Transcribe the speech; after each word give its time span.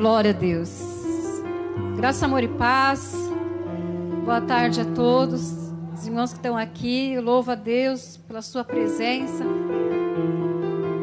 Glória 0.00 0.30
a 0.30 0.32
Deus. 0.32 0.80
Graça, 1.94 2.24
amor 2.24 2.42
e 2.42 2.48
paz. 2.48 3.12
Boa 4.24 4.40
tarde 4.40 4.80
a 4.80 4.84
todos. 4.86 5.52
Os 5.92 6.06
irmãos 6.06 6.30
que 6.30 6.38
estão 6.38 6.56
aqui, 6.56 7.12
eu 7.12 7.22
louvo 7.22 7.50
a 7.50 7.54
Deus 7.54 8.16
pela 8.26 8.40
sua 8.40 8.64
presença. 8.64 9.44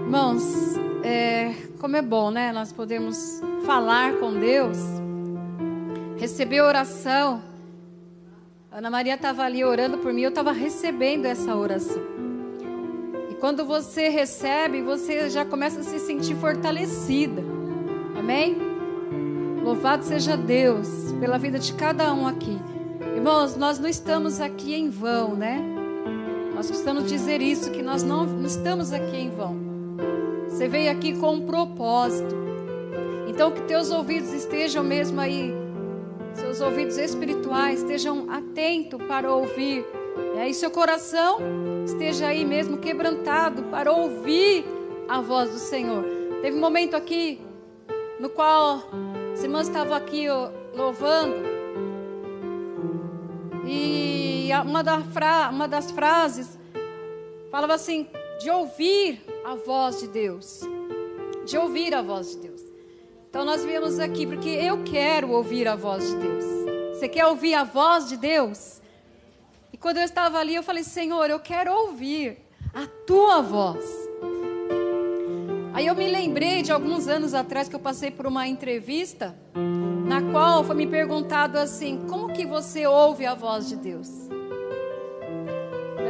Irmãos, 0.02 0.42
é, 1.04 1.54
como 1.80 1.96
é 1.96 2.02
bom, 2.02 2.32
né? 2.32 2.52
Nós 2.52 2.74
podemos 2.74 3.40
falar 3.68 4.14
com 4.14 4.34
Deus, 4.34 4.80
receber 6.18 6.62
oração. 6.62 7.44
Ana 8.72 8.90
Maria 8.90 9.14
estava 9.14 9.44
ali 9.44 9.64
orando 9.64 10.00
por 10.00 10.12
mim, 10.12 10.24
eu 10.24 10.30
estava 10.30 10.52
recebendo 10.52 11.26
essa 11.28 11.56
oração. 11.56 12.02
E 13.30 13.36
quando 13.36 13.64
você 13.64 14.10
recebe, 14.10 14.82
você 14.82 15.30
já 15.30 15.46
começa 15.46 15.82
a 15.82 15.84
se 15.84 16.00
sentir 16.00 16.34
fortalecida. 16.34 17.44
Amém? 18.18 18.67
Louvado 19.68 20.06
seja 20.06 20.38
Deus 20.38 20.88
pela 21.20 21.38
vida 21.38 21.60
de 21.60 21.74
cada 21.74 22.14
um 22.14 22.26
aqui. 22.26 22.58
Irmãos, 23.14 23.58
nós 23.58 23.78
não 23.78 23.90
estamos 23.90 24.40
aqui 24.40 24.74
em 24.74 24.90
vão, 24.90 25.36
né? 25.36 25.62
Nós 26.56 26.68
precisamos 26.68 27.06
dizer 27.06 27.42
isso, 27.42 27.70
que 27.72 27.82
nós 27.84 28.02
não, 28.02 28.24
não 28.24 28.46
estamos 28.46 28.94
aqui 28.94 29.18
em 29.18 29.30
vão. 29.30 29.58
Você 30.48 30.70
veio 30.70 30.90
aqui 30.90 31.20
com 31.20 31.34
um 31.34 31.46
propósito. 31.46 32.34
Então, 33.28 33.52
que 33.52 33.62
teus 33.64 33.92
ouvidos 33.92 34.32
estejam 34.32 34.86
mesmo 34.86 35.20
aí, 35.20 35.54
seus 36.32 36.62
ouvidos 36.62 36.98
espirituais 36.98 37.82
estejam 37.82 38.32
atentos 38.32 39.04
para 39.06 39.30
ouvir. 39.30 39.86
Né? 40.34 40.48
E 40.48 40.54
seu 40.54 40.72
coração 40.72 41.40
esteja 41.84 42.28
aí 42.28 42.46
mesmo 42.46 42.78
quebrantado 42.78 43.64
para 43.64 43.92
ouvir 43.92 44.64
a 45.10 45.20
voz 45.20 45.50
do 45.52 45.60
Senhor. 45.60 46.06
Teve 46.42 46.56
um 46.56 46.62
momento 46.62 46.96
aqui 46.96 47.42
no 48.18 48.30
qual 48.30 48.82
os 49.38 49.44
irmãos 49.44 49.68
estavam 49.68 49.94
aqui 49.94 50.26
louvando. 50.74 51.36
E 53.68 54.50
uma, 54.66 54.82
da 54.82 55.00
fra, 55.02 55.50
uma 55.52 55.68
das 55.68 55.92
frases 55.92 56.58
falava 57.52 57.76
assim: 57.76 58.08
de 58.40 58.50
ouvir 58.50 59.22
a 59.46 59.54
voz 59.54 60.00
de 60.00 60.08
Deus. 60.08 60.62
De 61.46 61.56
ouvir 61.56 61.94
a 61.94 62.02
voz 62.02 62.32
de 62.32 62.48
Deus. 62.48 62.62
Então 63.30 63.46
nós 63.46 63.64
viemos 63.64 64.00
aqui 64.00 64.26
porque 64.26 64.50
eu 64.50 64.84
quero 64.84 65.30
ouvir 65.30 65.68
a 65.68 65.76
voz 65.76 66.10
de 66.10 66.16
Deus. 66.16 66.46
Você 66.96 67.08
quer 67.08 67.28
ouvir 67.28 67.54
a 67.54 67.64
voz 67.64 68.10
de 68.10 68.18
Deus? 68.18 68.82
E 69.72 69.78
quando 69.78 69.98
eu 69.98 70.04
estava 70.04 70.40
ali, 70.40 70.56
eu 70.56 70.64
falei: 70.64 70.84
Senhor, 70.84 71.30
eu 71.30 71.40
quero 71.40 71.72
ouvir 71.72 72.40
a 72.74 72.88
tua 73.06 73.44
voz. 73.44 74.07
Aí 75.78 75.86
eu 75.86 75.94
me 75.94 76.08
lembrei 76.08 76.64
de 76.64 76.72
alguns 76.72 77.08
anos 77.08 77.36
atrás 77.36 77.70
que 77.70 77.76
eu 77.76 77.80
passei 77.80 78.10
por 78.10 78.26
uma 78.26 78.48
entrevista 78.48 79.38
na 80.08 80.24
qual 80.32 80.64
foi 80.64 80.76
me 80.76 80.88
perguntado 80.88 81.56
assim: 81.60 82.04
como 82.10 82.34
que 82.34 82.48
você 82.48 82.88
ouve 82.88 83.28
a 83.28 83.36
voz 83.36 83.70
de 83.70 83.76
Deus? 83.76 84.10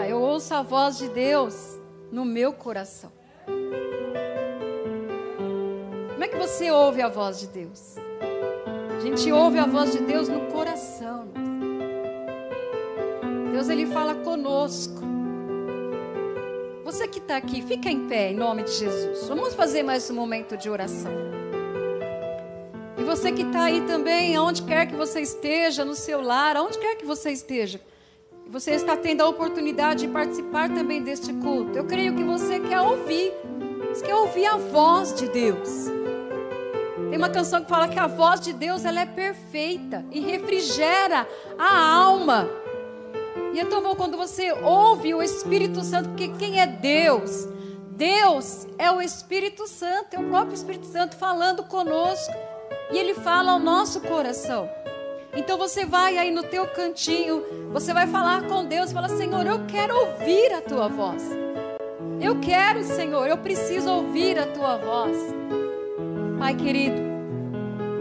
Eu 0.07 0.21
ouço 0.21 0.53
a 0.53 0.61
voz 0.61 0.97
de 0.97 1.09
Deus 1.09 1.77
no 2.13 2.23
meu 2.23 2.53
coração. 2.53 3.11
Como 6.13 6.23
é 6.23 6.29
que 6.29 6.37
você 6.37 6.71
ouve 6.71 7.01
a 7.01 7.09
voz 7.09 7.37
de 7.41 7.47
Deus? 7.47 7.97
A 8.95 9.01
gente 9.01 9.29
ouve 9.33 9.59
a 9.59 9.65
voz 9.65 9.91
de 9.91 9.99
Deus 9.99 10.29
no 10.29 10.45
coração. 10.45 11.27
Deus 13.51 13.67
ele 13.67 13.85
fala 13.85 14.15
conosco. 14.15 15.16
Você 16.87 17.05
que 17.05 17.19
está 17.19 17.35
aqui, 17.35 17.61
fica 17.61 17.89
em 17.89 18.07
pé 18.07 18.31
em 18.31 18.33
nome 18.33 18.63
de 18.63 18.71
Jesus. 18.71 19.27
Vamos 19.27 19.53
fazer 19.53 19.83
mais 19.83 20.09
um 20.09 20.13
momento 20.13 20.55
de 20.55 20.69
oração. 20.69 21.11
E 22.97 23.03
você 23.03 23.29
que 23.29 23.41
está 23.41 23.65
aí 23.65 23.81
também, 23.81 24.37
aonde 24.37 24.61
quer 24.61 24.85
que 24.85 24.95
você 24.95 25.19
esteja, 25.19 25.83
no 25.83 25.93
seu 25.93 26.21
lar, 26.21 26.55
aonde 26.55 26.79
quer 26.79 26.95
que 26.95 27.05
você 27.05 27.29
esteja, 27.31 27.81
você 28.49 28.71
está 28.71 28.95
tendo 28.95 29.19
a 29.19 29.27
oportunidade 29.27 30.07
de 30.07 30.13
participar 30.13 30.73
também 30.73 31.03
deste 31.03 31.33
culto. 31.33 31.77
Eu 31.77 31.83
creio 31.83 32.15
que 32.15 32.23
você 32.23 32.57
quer 32.61 32.79
ouvir, 32.79 33.33
você 33.89 34.05
quer 34.05 34.15
ouvir 34.15 34.45
a 34.45 34.55
voz 34.55 35.13
de 35.13 35.27
Deus. 35.27 35.87
Tem 37.09 37.17
uma 37.17 37.29
canção 37.29 37.61
que 37.61 37.69
fala 37.69 37.89
que 37.89 37.99
a 37.99 38.07
voz 38.07 38.39
de 38.39 38.53
Deus 38.53 38.85
ela 38.85 39.01
é 39.01 39.05
perfeita 39.05 40.05
e 40.09 40.21
refrigera 40.21 41.27
a 41.59 41.95
alma. 41.95 42.49
E 43.57 43.59
é 43.59 43.65
tão 43.65 43.81
bom 43.81 43.95
quando 43.95 44.15
você 44.15 44.51
ouve 44.51 45.15
o 45.15 45.23
Espírito 45.23 45.83
Santo, 45.83 46.09
porque 46.09 46.27
quem 46.27 46.61
é 46.61 46.67
Deus? 46.67 47.47
Deus 47.89 48.67
é 48.77 48.91
o 48.91 49.01
Espírito 49.01 49.65
Santo, 49.65 50.13
é 50.15 50.19
o 50.19 50.29
próprio 50.29 50.53
Espírito 50.53 50.85
Santo 50.85 51.15
falando 51.15 51.63
conosco. 51.63 52.35
E 52.91 52.97
ele 52.99 53.15
fala 53.15 53.53
ao 53.53 53.59
nosso 53.59 53.99
coração. 54.01 54.69
Então 55.35 55.57
você 55.57 55.87
vai 55.87 56.19
aí 56.19 56.29
no 56.29 56.43
teu 56.43 56.67
cantinho, 56.67 57.43
você 57.73 57.95
vai 57.95 58.05
falar 58.05 58.43
com 58.43 58.63
Deus, 58.63 58.91
fala: 58.91 59.09
"Senhor, 59.09 59.47
eu 59.47 59.65
quero 59.65 60.01
ouvir 60.01 60.53
a 60.53 60.61
tua 60.61 60.87
voz. 60.87 61.23
Eu 62.21 62.39
quero, 62.39 62.83
Senhor, 62.83 63.27
eu 63.27 63.39
preciso 63.39 63.89
ouvir 63.89 64.37
a 64.37 64.45
tua 64.45 64.77
voz." 64.77 65.17
Pai 66.37 66.53
querido, 66.53 67.01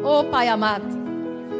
oh 0.05 0.22
Pai 0.25 0.49
amado, 0.49 0.84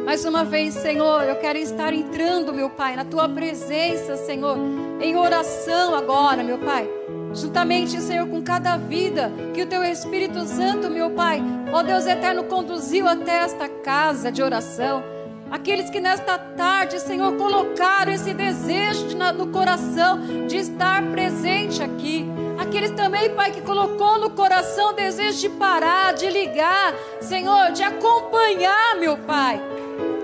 mais 0.07 0.23
uma 0.23 0.45
vez, 0.45 0.73
Senhor, 0.73 1.23
eu 1.23 1.35
quero 1.35 1.59
estar 1.59 1.93
entrando, 1.93 2.53
meu 2.53 2.69
Pai, 2.69 2.95
na 2.95 3.03
tua 3.03 3.27
presença, 3.27 4.15
Senhor, 4.15 4.57
em 5.01 5.17
oração 5.17 5.93
agora, 5.93 6.41
meu 6.41 6.57
Pai. 6.57 6.89
Juntamente, 7.33 7.99
Senhor, 7.99 8.25
com 8.25 8.41
cada 8.41 8.77
vida 8.77 9.29
que 9.53 9.61
o 9.61 9.65
teu 9.65 9.83
Espírito 9.83 10.45
Santo, 10.45 10.89
meu 10.89 11.11
Pai, 11.11 11.43
ó 11.73 11.83
Deus 11.83 12.07
eterno, 12.07 12.45
conduziu 12.45 13.05
até 13.05 13.39
esta 13.39 13.67
casa 13.67 14.31
de 14.31 14.41
oração. 14.41 15.03
Aqueles 15.51 15.89
que 15.89 15.99
nesta 15.99 16.37
tarde, 16.37 17.01
Senhor, 17.01 17.35
colocaram 17.35 18.13
esse 18.13 18.33
desejo 18.33 19.07
no 19.37 19.47
coração 19.47 20.47
de 20.47 20.55
estar 20.55 21.03
presente 21.11 21.83
aqui. 21.83 22.25
Aqueles 22.57 22.91
também, 22.91 23.29
Pai, 23.31 23.51
que 23.51 23.59
colocou 23.59 24.17
no 24.19 24.29
coração 24.29 24.91
o 24.91 24.93
desejo 24.93 25.37
de 25.37 25.49
parar, 25.49 26.13
de 26.13 26.29
ligar, 26.29 26.93
Senhor, 27.19 27.73
de 27.73 27.83
acompanhar, 27.83 28.95
meu 28.95 29.17
Pai. 29.17 29.61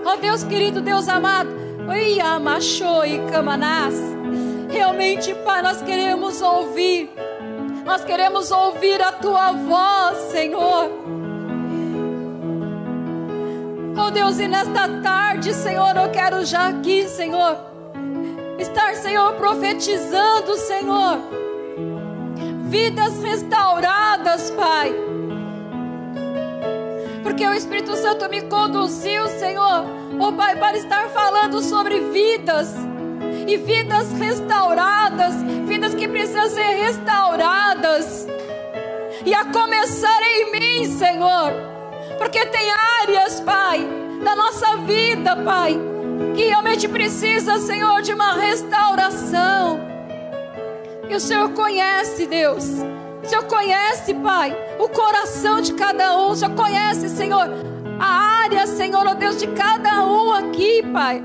Ó 0.05 0.13
oh, 0.13 0.17
Deus 0.17 0.43
querido, 0.43 0.81
Deus 0.81 1.07
amado, 1.07 1.49
oi, 1.87 2.19
amachou 2.19 3.05
e 3.05 3.19
camanás. 3.31 3.95
Realmente, 4.69 5.33
Pai, 5.45 5.61
nós 5.61 5.81
queremos 5.81 6.41
ouvir, 6.41 7.09
nós 7.85 8.03
queremos 8.03 8.51
ouvir 8.51 9.01
a 9.01 9.11
tua 9.13 9.51
voz, 9.53 10.17
Senhor. 10.31 10.89
Oh 13.95 14.11
Deus, 14.11 14.39
e 14.39 14.47
nesta 14.47 14.87
tarde, 15.01 15.53
Senhor, 15.53 15.95
eu 15.95 16.09
quero 16.11 16.43
já 16.43 16.67
aqui, 16.67 17.07
Senhor, 17.07 17.57
estar, 18.59 18.95
Senhor, 18.95 19.33
profetizando, 19.33 20.57
Senhor, 20.57 21.19
vidas 22.65 23.21
restauradas, 23.23 24.12
porque 27.33 27.47
o 27.47 27.53
Espírito 27.53 27.95
Santo 27.95 28.29
me 28.29 28.43
conduziu, 28.43 29.27
Senhor, 29.27 29.85
oh 30.19 30.31
Pai, 30.33 30.55
para 30.55 30.77
estar 30.77 31.09
falando 31.09 31.63
sobre 31.63 31.99
vidas 31.99 32.75
e 33.47 33.57
vidas 33.57 34.11
restauradas, 34.11 35.41
vidas 35.65 35.95
que 35.95 36.07
precisam 36.07 36.47
ser 36.47 36.61
restauradas, 36.61 38.27
e 39.25 39.33
a 39.33 39.45
começar 39.45 40.21
em 40.21 40.51
mim, 40.51 40.85
Senhor, 40.85 41.51
porque 42.19 42.45
tem 42.45 42.69
áreas, 43.01 43.39
Pai, 43.39 43.83
da 44.23 44.35
nossa 44.35 44.77
vida, 44.77 45.35
Pai, 45.37 45.75
que 46.35 46.45
realmente 46.45 46.87
precisa, 46.87 47.57
Senhor, 47.57 48.03
de 48.03 48.13
uma 48.13 48.33
restauração. 48.33 49.79
E 51.09 51.15
o 51.15 51.19
Senhor 51.19 51.49
conhece, 51.49 52.27
Deus, 52.27 52.63
o 53.23 53.25
Senhor 53.25 53.45
conhece, 53.45 54.13
Pai, 54.15 54.55
o 54.77 54.89
coração 54.89 55.61
de 55.61 55.73
cada 55.73 56.17
um. 56.17 56.31
O 56.31 56.35
Senhor 56.35 56.55
conhece, 56.55 57.07
Senhor, 57.07 57.47
a 57.97 58.05
área, 58.43 58.67
Senhor, 58.67 59.07
oh 59.07 59.15
Deus, 59.15 59.37
de 59.37 59.47
cada 59.47 60.03
um 60.03 60.33
aqui, 60.33 60.83
Pai. 60.91 61.23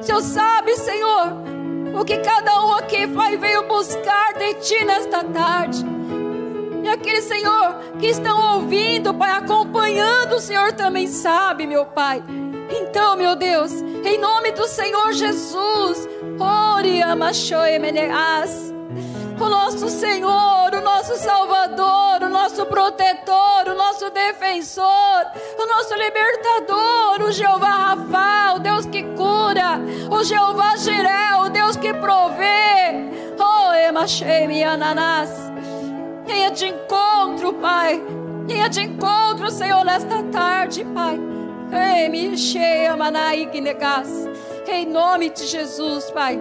O 0.00 0.02
Senhor 0.02 0.22
sabe, 0.22 0.74
Senhor, 0.76 1.34
o 2.00 2.04
que 2.04 2.16
cada 2.18 2.64
um 2.64 2.74
aqui, 2.74 3.06
Pai, 3.08 3.36
veio 3.36 3.68
buscar 3.68 4.32
de 4.38 4.54
Ti 4.54 4.84
nesta 4.86 5.22
tarde. 5.22 5.84
E 6.82 6.88
aquele 6.88 7.20
Senhor 7.20 7.76
que 7.98 8.06
estão 8.06 8.54
ouvindo, 8.54 9.12
Pai, 9.12 9.32
acompanhando, 9.32 10.36
o 10.36 10.40
Senhor 10.40 10.72
também 10.72 11.06
sabe, 11.08 11.66
meu 11.66 11.84
Pai. 11.84 12.22
Então, 12.70 13.16
meu 13.16 13.36
Deus, 13.36 13.70
em 14.02 14.18
nome 14.18 14.52
do 14.52 14.66
Senhor 14.66 15.12
Jesus, 15.12 16.08
ore, 16.40 17.02
amachoe, 17.02 17.78
meneas 17.78 18.75
o 19.38 19.48
nosso 19.48 19.88
Senhor, 19.88 20.74
o 20.74 20.80
nosso 20.80 21.16
Salvador, 21.16 22.22
o 22.22 22.28
nosso 22.28 22.64
protetor, 22.66 23.68
o 23.68 23.74
nosso 23.74 24.10
defensor, 24.10 25.26
o 25.58 25.66
nosso 25.66 25.94
libertador, 25.94 27.22
o 27.22 27.32
Jeová 27.32 27.68
Rafa, 27.68 28.54
o 28.56 28.58
Deus 28.58 28.86
que 28.86 29.02
cura, 29.02 29.80
o 30.10 30.24
Jeová 30.24 30.76
Jiré, 30.76 31.36
o 31.40 31.48
Deus 31.48 31.76
que 31.76 31.92
provê. 31.94 33.10
Oh, 33.38 33.72
Emachemi 33.74 34.64
Ananás. 34.64 35.30
Venha 36.26 36.50
de 36.50 36.68
encontro, 36.68 37.52
Pai, 37.54 38.02
Linha 38.48 38.68
de 38.68 38.82
encontro, 38.82 39.50
Senhor, 39.50 39.84
nesta 39.84 40.22
tarde, 40.24 40.84
Pai. 40.84 41.18
Ei, 41.72 42.08
me 42.08 42.36
cheia. 42.36 42.96
Em 44.68 44.86
nome 44.86 45.30
de 45.30 45.46
Jesus, 45.46 46.10
Pai. 46.12 46.38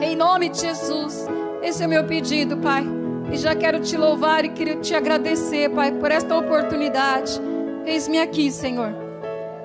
Em 0.00 0.16
nome 0.16 0.48
de 0.48 0.60
Jesus. 0.60 1.26
Esse 1.62 1.84
é 1.84 1.86
o 1.86 1.88
meu 1.88 2.04
pedido, 2.04 2.56
Pai. 2.56 2.84
E 3.32 3.36
já 3.36 3.54
quero 3.54 3.80
te 3.80 3.96
louvar 3.96 4.44
e 4.44 4.50
quero 4.50 4.80
te 4.80 4.94
agradecer, 4.94 5.70
Pai, 5.70 5.92
por 5.92 6.10
esta 6.10 6.36
oportunidade. 6.36 7.40
Eis-me 7.86 8.18
aqui, 8.18 8.50
Senhor. 8.50 8.92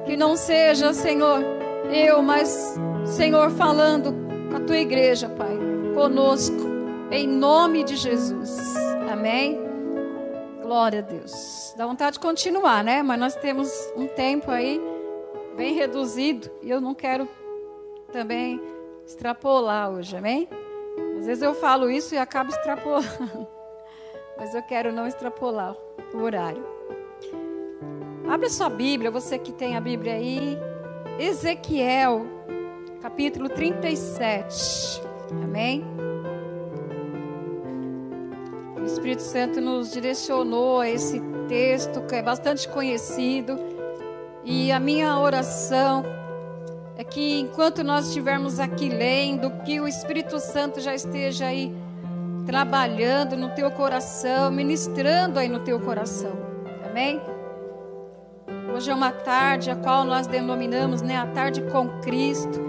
Que 0.06 0.16
não 0.16 0.36
seja, 0.36 0.94
Senhor, 0.94 1.44
eu, 1.92 2.22
mas, 2.22 2.80
Senhor, 3.06 3.50
falando 3.52 4.14
com 4.50 4.58
a 4.58 4.60
tua 4.60 4.78
igreja, 4.78 5.28
Pai, 5.28 5.58
conosco, 5.94 6.56
em 7.12 7.28
nome 7.28 7.84
de 7.84 7.96
Jesus. 7.96 8.58
Amém. 9.12 9.60
Glória 10.62 11.00
a 11.00 11.02
Deus. 11.02 11.74
Dá 11.76 11.86
vontade 11.86 12.14
de 12.14 12.20
continuar, 12.20 12.84
né? 12.84 13.02
Mas 13.02 13.20
nós 13.20 13.36
temos 13.36 13.70
um 13.96 14.08
tempo 14.08 14.52
aí 14.52 14.80
bem 15.56 15.74
reduzido 15.74 16.50
e 16.62 16.70
eu 16.70 16.80
não 16.80 16.94
quero 16.94 17.28
também 18.12 18.62
extrapolar 19.06 19.90
hoje, 19.90 20.16
amém? 20.16 20.48
Às 21.18 21.26
vezes 21.26 21.42
eu 21.42 21.54
falo 21.54 21.90
isso 21.90 22.16
e 22.16 22.18
acabo 22.18 22.52
extrapolando. 22.52 23.48
Mas 24.38 24.54
eu 24.54 24.62
quero 24.64 24.92
não 24.92 25.08
extrapolar 25.08 25.76
o 26.14 26.18
horário. 26.18 26.64
Abre 28.30 28.50
sua 28.50 28.70
Bíblia, 28.70 29.10
você 29.10 29.38
que 29.40 29.52
tem 29.52 29.76
a 29.76 29.82
Bíblia 29.82 30.14
aí. 30.14 30.58
Ezequiel, 31.20 32.26
capítulo 33.02 33.50
37. 33.50 35.02
Amém? 35.44 35.84
Espírito 38.88 39.22
Santo 39.22 39.60
nos 39.60 39.92
direcionou 39.92 40.80
a 40.80 40.90
esse 40.90 41.22
texto 41.48 42.02
que 42.02 42.16
é 42.16 42.22
bastante 42.22 42.68
conhecido. 42.70 43.58
E 44.44 44.72
a 44.72 44.80
minha 44.80 45.20
oração 45.20 46.04
é 46.98 47.04
que 47.04 47.40
enquanto 47.40 47.84
nós 47.84 48.08
estivermos 48.08 48.60
aqui 48.60 48.90
lendo, 48.90 49.52
que 49.64 49.80
o 49.80 49.88
Espírito 49.88 50.40
Santo 50.40 50.82
já 50.82 50.96
esteja 50.96 51.46
aí 51.46 51.72
trabalhando 52.46 53.38
no 53.38 53.50
teu 53.50 53.70
coração, 53.70 54.50
ministrando 54.50 55.38
aí 55.38 55.48
no 55.48 55.60
teu 55.60 55.80
coração. 55.80 56.32
Amém? 56.90 57.22
Hoje 58.74 58.90
é 58.90 58.96
uma 58.96 59.12
tarde 59.12 59.70
a 59.70 59.76
qual 59.76 60.04
nós 60.04 60.26
denominamos, 60.26 61.02
né, 61.04 61.18
a 61.18 61.28
tarde 61.28 61.62
com 61.62 61.88
Cristo. 62.02 62.66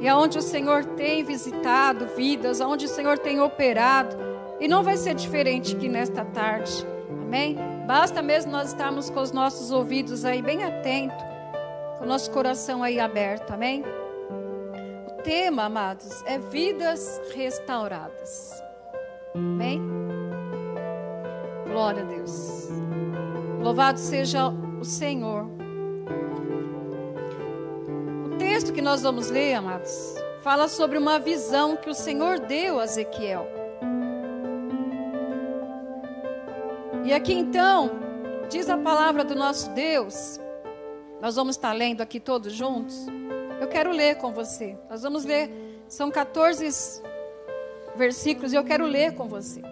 E 0.00 0.08
aonde 0.08 0.36
o 0.36 0.42
Senhor 0.42 0.84
tem 0.84 1.24
visitado 1.24 2.08
vidas, 2.14 2.60
aonde 2.60 2.84
o 2.84 2.88
Senhor 2.88 3.18
tem 3.18 3.40
operado 3.40 4.16
e 4.60 4.68
não 4.68 4.82
vai 4.82 4.96
ser 4.96 5.14
diferente 5.14 5.76
que 5.76 5.88
nesta 5.88 6.24
tarde. 6.24 6.86
Amém? 7.08 7.56
Basta 7.86 8.20
mesmo 8.20 8.52
nós 8.52 8.68
estarmos 8.68 9.08
com 9.08 9.20
os 9.20 9.32
nossos 9.32 9.70
ouvidos 9.70 10.24
aí 10.24 10.42
bem 10.42 10.62
atentos, 10.62 11.31
o 12.02 12.06
nosso 12.06 12.30
coração 12.30 12.82
aí 12.82 12.98
aberto. 12.98 13.52
Amém? 13.52 13.84
O 15.06 15.22
tema, 15.22 15.64
amados, 15.64 16.22
é 16.26 16.38
vidas 16.38 17.20
restauradas. 17.32 18.60
Amém? 19.34 19.80
Glória 21.70 22.02
a 22.02 22.06
Deus. 22.06 22.68
Louvado 23.60 23.98
seja 24.00 24.48
o 24.80 24.84
Senhor. 24.84 25.46
O 28.26 28.36
texto 28.36 28.72
que 28.72 28.82
nós 28.82 29.02
vamos 29.02 29.30
ler, 29.30 29.54
amados, 29.54 30.16
fala 30.42 30.66
sobre 30.66 30.98
uma 30.98 31.20
visão 31.20 31.76
que 31.76 31.88
o 31.88 31.94
Senhor 31.94 32.40
deu 32.40 32.80
a 32.80 32.84
Ezequiel. 32.84 33.46
E 37.04 37.12
aqui 37.12 37.32
então, 37.32 37.90
diz 38.50 38.68
a 38.68 38.76
palavra 38.76 39.24
do 39.24 39.34
nosso 39.34 39.70
Deus, 39.70 40.40
nós 41.22 41.36
vamos 41.36 41.54
estar 41.54 41.72
lendo 41.72 42.00
aqui 42.00 42.18
todos 42.18 42.52
juntos. 42.52 43.06
Eu 43.60 43.68
quero 43.68 43.92
ler 43.92 44.16
com 44.16 44.32
você. 44.32 44.76
Nós 44.90 45.02
vamos 45.02 45.24
ler, 45.24 45.48
são 45.86 46.10
14 46.10 47.00
versículos 47.94 48.52
e 48.52 48.56
eu 48.56 48.64
quero 48.64 48.84
ler 48.84 49.14
com 49.14 49.28
você. 49.28 49.62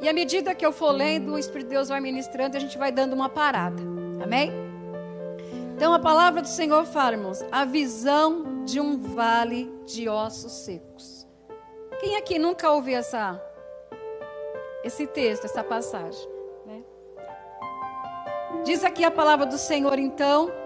E 0.00 0.08
à 0.08 0.12
medida 0.14 0.54
que 0.54 0.64
eu 0.64 0.72
for 0.72 0.90
lendo, 0.90 1.34
o 1.34 1.38
Espírito 1.38 1.68
de 1.68 1.74
Deus 1.74 1.90
vai 1.90 2.00
ministrando 2.00 2.56
e 2.56 2.58
a 2.58 2.60
gente 2.60 2.78
vai 2.78 2.90
dando 2.90 3.12
uma 3.12 3.28
parada. 3.28 3.82
Amém? 4.24 4.50
Então 5.76 5.92
a 5.92 5.98
palavra 5.98 6.40
do 6.40 6.48
Senhor 6.48 6.86
fala, 6.86 7.12
irmãos, 7.12 7.44
a 7.52 7.66
visão 7.66 8.64
de 8.64 8.80
um 8.80 8.96
vale 8.96 9.70
de 9.84 10.08
ossos 10.08 10.64
secos. 10.64 11.28
Quem 12.00 12.16
aqui 12.16 12.38
nunca 12.38 12.70
ouviu 12.70 12.96
essa, 12.96 13.38
esse 14.82 15.06
texto, 15.06 15.44
essa 15.44 15.62
passagem? 15.62 16.26
Diz 18.64 18.84
aqui 18.84 19.04
a 19.04 19.10
palavra 19.10 19.46
do 19.46 19.58
Senhor, 19.58 19.98
então. 19.98 20.59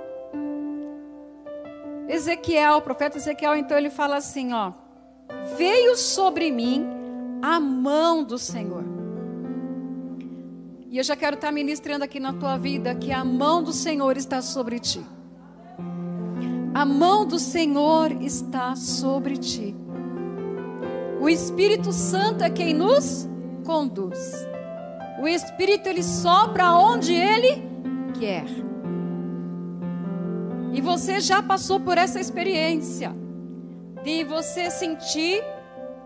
Ezequiel, 2.08 2.76
o 2.76 2.82
profeta 2.82 3.16
Ezequiel, 3.16 3.56
então 3.56 3.76
ele 3.76 3.90
fala 3.90 4.16
assim, 4.16 4.52
ó: 4.52 4.72
Veio 5.56 5.96
sobre 5.96 6.50
mim 6.50 6.86
a 7.42 7.58
mão 7.58 8.22
do 8.22 8.38
Senhor. 8.38 8.84
E 10.90 10.98
eu 10.98 11.04
já 11.04 11.16
quero 11.16 11.34
estar 11.34 11.50
ministrando 11.50 12.04
aqui 12.04 12.20
na 12.20 12.32
tua 12.32 12.56
vida 12.56 12.94
que 12.94 13.10
a 13.10 13.24
mão 13.24 13.62
do 13.62 13.72
Senhor 13.72 14.16
está 14.16 14.40
sobre 14.40 14.78
ti. 14.78 15.04
A 16.72 16.84
mão 16.84 17.26
do 17.26 17.38
Senhor 17.38 18.12
está 18.22 18.76
sobre 18.76 19.36
ti. 19.36 19.74
O 21.20 21.28
Espírito 21.28 21.92
Santo 21.92 22.44
é 22.44 22.50
quem 22.50 22.74
nos 22.74 23.28
conduz. 23.64 24.46
O 25.20 25.26
Espírito 25.26 25.88
ele 25.88 26.02
sopra 26.02 26.72
onde 26.72 27.14
ele 27.14 27.62
quer. 28.18 28.44
E 30.74 30.80
você 30.80 31.20
já 31.20 31.40
passou 31.40 31.78
por 31.78 31.96
essa 31.96 32.18
experiência 32.18 33.14
de 34.02 34.24
você 34.24 34.70
sentir 34.70 35.40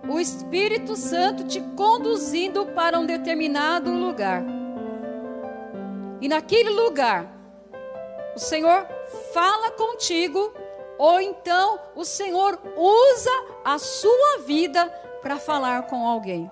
o 0.06 0.20
Espírito 0.20 0.94
Santo 0.94 1.44
te 1.44 1.58
conduzindo 1.74 2.66
para 2.66 2.98
um 2.98 3.06
determinado 3.06 3.90
lugar. 3.90 4.44
E 6.20 6.28
naquele 6.28 6.68
lugar, 6.68 7.34
o 8.36 8.38
Senhor 8.38 8.86
fala 9.32 9.70
contigo, 9.70 10.52
ou 10.98 11.18
então 11.18 11.80
o 11.96 12.04
Senhor 12.04 12.60
usa 12.76 13.30
a 13.64 13.78
sua 13.78 14.40
vida 14.46 14.86
para 15.22 15.38
falar 15.38 15.84
com 15.84 16.06
alguém. 16.06 16.50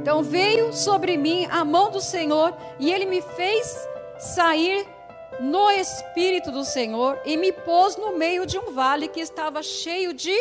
Então 0.00 0.22
veio 0.24 0.72
sobre 0.72 1.16
mim 1.16 1.46
a 1.48 1.64
mão 1.64 1.90
do 1.90 2.00
Senhor 2.00 2.56
e 2.78 2.92
ele 2.92 3.06
me 3.06 3.22
fez 3.22 3.88
sair 4.18 4.97
no 5.40 5.70
espírito 5.70 6.50
do 6.50 6.64
Senhor 6.64 7.20
e 7.24 7.36
me 7.36 7.52
pôs 7.52 7.96
no 7.96 8.16
meio 8.16 8.44
de 8.44 8.58
um 8.58 8.72
vale 8.72 9.08
que 9.08 9.20
estava 9.20 9.62
cheio 9.62 10.12
de, 10.12 10.36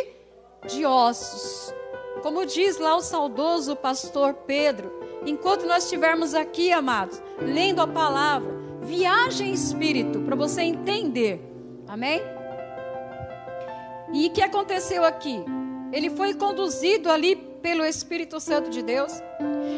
de 0.68 0.86
ossos. 0.86 1.74
Como 2.22 2.46
diz 2.46 2.78
lá 2.78 2.96
o 2.96 3.02
saudoso 3.02 3.76
pastor 3.76 4.34
Pedro, 4.34 4.92
enquanto 5.26 5.66
nós 5.66 5.84
estivermos 5.84 6.34
aqui, 6.34 6.72
amados, 6.72 7.22
lendo 7.40 7.82
a 7.82 7.88
palavra, 7.88 8.52
viaje 8.82 9.44
em 9.44 9.54
espírito 9.54 10.20
para 10.22 10.36
você 10.36 10.62
entender. 10.62 11.42
Amém? 11.88 12.22
E 14.14 14.28
o 14.28 14.32
que 14.32 14.42
aconteceu 14.42 15.04
aqui? 15.04 15.44
Ele 15.92 16.10
foi 16.10 16.34
conduzido 16.34 17.10
ali 17.10 17.36
pelo 17.36 17.86
Espírito 17.86 18.40
Santo 18.40 18.70
de 18.70 18.82
Deus. 18.82 19.12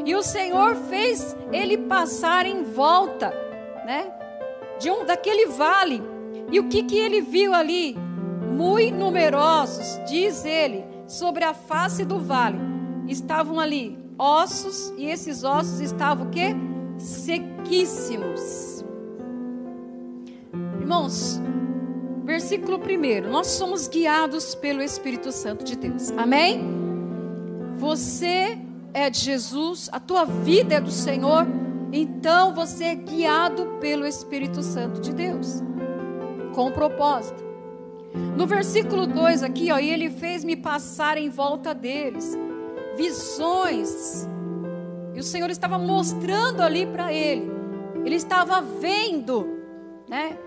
E 0.06 0.16
o 0.16 0.24
Senhor 0.24 0.76
fez 0.76 1.36
ele 1.52 1.78
passar 1.78 2.46
em 2.46 2.64
volta, 2.64 3.30
né? 3.86 4.19
De 4.80 4.90
um 4.90 5.06
daquele 5.06 5.48
vale. 5.48 6.02
E 6.52 6.60
o 6.60 6.68
que 6.68 6.84
que 6.84 6.98
ele 6.98 7.22
viu 7.22 7.54
ali? 7.54 7.98
Muito 8.56 8.96
numerosos, 8.96 10.00
diz 10.10 10.44
ele, 10.46 10.84
sobre 11.08 11.44
a 11.44 11.54
face 11.54 12.04
do 12.04 12.20
vale. 12.20 12.60
Estavam 13.08 13.60
ali 13.60 13.98
ossos 14.18 14.94
e 14.98 15.06
esses 15.06 15.44
ossos 15.44 15.80
estavam 15.80 16.28
o 16.28 16.30
quê? 16.30 16.56
Sequíssimos. 16.98 18.84
Irmãos, 20.80 21.40
versículo 22.24 22.78
1, 22.78 23.30
nós 23.30 23.48
somos 23.48 23.88
guiados 23.88 24.56
pelo 24.56 24.82
Espírito 24.82 25.32
Santo 25.32 25.64
de 25.64 25.76
Deus. 25.76 26.12
Amém? 26.12 26.62
Você 27.78 28.58
é 28.94 29.10
de 29.10 29.20
Jesus, 29.20 29.90
a 29.92 30.00
tua 30.00 30.26
vida 30.26 30.76
é 30.76 30.82
do 30.82 30.92
Senhor, 30.92 31.48
então 31.91 32.53
você 32.53 32.86
é 32.86 32.96
guiado 32.96 33.77
pelo 33.79 34.05
Espírito 34.05 34.62
Santo 34.62 35.01
de 35.01 35.13
Deus, 35.13 35.63
com 36.53 36.72
propósito. 36.72 37.43
No 38.36 38.48
versículo 38.48 39.05
2 39.05 39.43
aqui, 39.43 39.72
ó, 39.72 39.79
e 39.79 39.89
ele 39.89 40.10
fez-me 40.10 40.55
passar 40.55 41.17
em 41.17 41.29
volta 41.29 41.74
deles 41.74 42.38
visões. 42.96 44.27
E 45.15 45.19
o 45.19 45.24
Senhor 45.24 45.50
estava 45.50 45.77
mostrando 45.77 46.62
ali 46.62 46.86
para 46.86 47.13
ele. 47.13 47.50
Ele 48.05 48.15
estava 48.15 48.62
vendo, 48.62 49.48
né? 50.08 50.38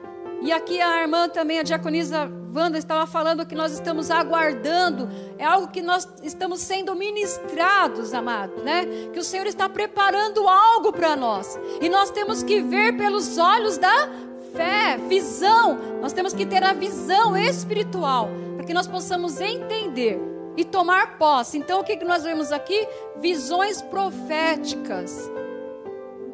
E 0.42 0.52
aqui 0.52 0.80
a 0.80 1.02
irmã 1.02 1.28
também, 1.28 1.60
a 1.60 1.62
diaconisa, 1.62 2.30
Wanda 2.54 2.76
estava 2.76 3.06
falando 3.06 3.46
que 3.46 3.54
nós 3.54 3.72
estamos 3.72 4.10
aguardando, 4.10 5.08
é 5.38 5.44
algo 5.44 5.68
que 5.68 5.80
nós 5.80 6.06
estamos 6.22 6.60
sendo 6.60 6.94
ministrados, 6.94 8.12
amados, 8.12 8.62
né? 8.62 8.84
Que 9.10 9.18
o 9.18 9.24
Senhor 9.24 9.46
está 9.46 9.70
preparando 9.70 10.46
algo 10.46 10.92
para 10.92 11.16
nós. 11.16 11.58
E 11.80 11.88
nós 11.88 12.10
temos 12.10 12.42
que 12.42 12.60
ver 12.60 12.94
pelos 12.98 13.38
olhos 13.38 13.78
da 13.78 14.10
fé, 14.54 14.98
visão. 15.08 15.78
Nós 16.02 16.12
temos 16.12 16.34
que 16.34 16.44
ter 16.44 16.62
a 16.62 16.74
visão 16.74 17.34
espiritual, 17.34 18.28
para 18.56 18.66
que 18.66 18.74
nós 18.74 18.86
possamos 18.86 19.40
entender 19.40 20.20
e 20.54 20.62
tomar 20.62 21.16
posse. 21.16 21.56
Então, 21.56 21.80
o 21.80 21.84
que 21.84 21.96
nós 22.04 22.22
vemos 22.22 22.52
aqui? 22.52 22.86
Visões 23.18 23.80
proféticas. 23.80 25.30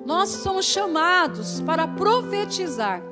Nós 0.05 0.31
somos 0.31 0.67
chamados 0.67 1.61
para 1.61 1.87
profetizar. 1.87 3.03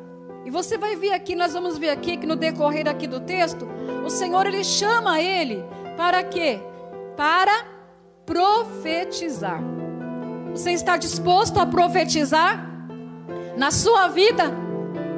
E 0.47 0.51
você 0.51 0.79
vai 0.79 0.95
ver 0.95 1.13
aqui, 1.13 1.35
nós 1.35 1.55
vamos 1.55 1.77
ver 1.77 1.91
aqui 1.91 2.17
que 2.17 2.25
no 2.25 2.37
decorrer 2.37 2.87
aqui 2.89 3.09
do 3.09 3.19
texto, 3.19 3.67
o 4.05 4.09
Senhor 4.09 4.47
ele 4.47 4.63
chama 4.63 5.21
ele 5.21 5.65
para 5.97 6.23
quê? 6.23 6.61
Para 7.17 7.67
profetizar. 8.25 9.61
Você 10.53 10.71
está 10.71 10.97
disposto 10.97 11.59
a 11.59 11.67
profetizar 11.67 12.65
na 13.57 13.73
sua 13.73 14.07
vida, 14.07 14.45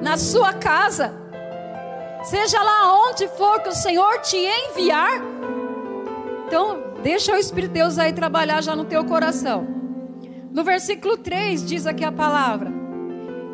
na 0.00 0.16
sua 0.16 0.54
casa, 0.54 1.12
seja 2.25 2.62
lá 2.62 3.11
onde 3.11 3.28
for 3.28 3.61
que 3.61 3.68
o 3.68 3.75
Senhor 3.75 4.23
te 4.23 4.38
enviar? 4.38 5.20
Então, 6.47 6.85
deixa 7.02 7.35
o 7.35 7.37
Espírito 7.37 7.75
de 7.75 7.80
Deus 7.80 7.99
aí 7.99 8.14
trabalhar 8.14 8.62
já 8.62 8.75
no 8.75 8.87
teu 8.87 9.04
coração. 9.04 9.68
No 10.50 10.64
versículo 10.64 11.18
3 11.18 11.66
diz 11.66 11.87
aqui 11.87 12.02
a 12.02 12.11
palavra: 12.11 12.77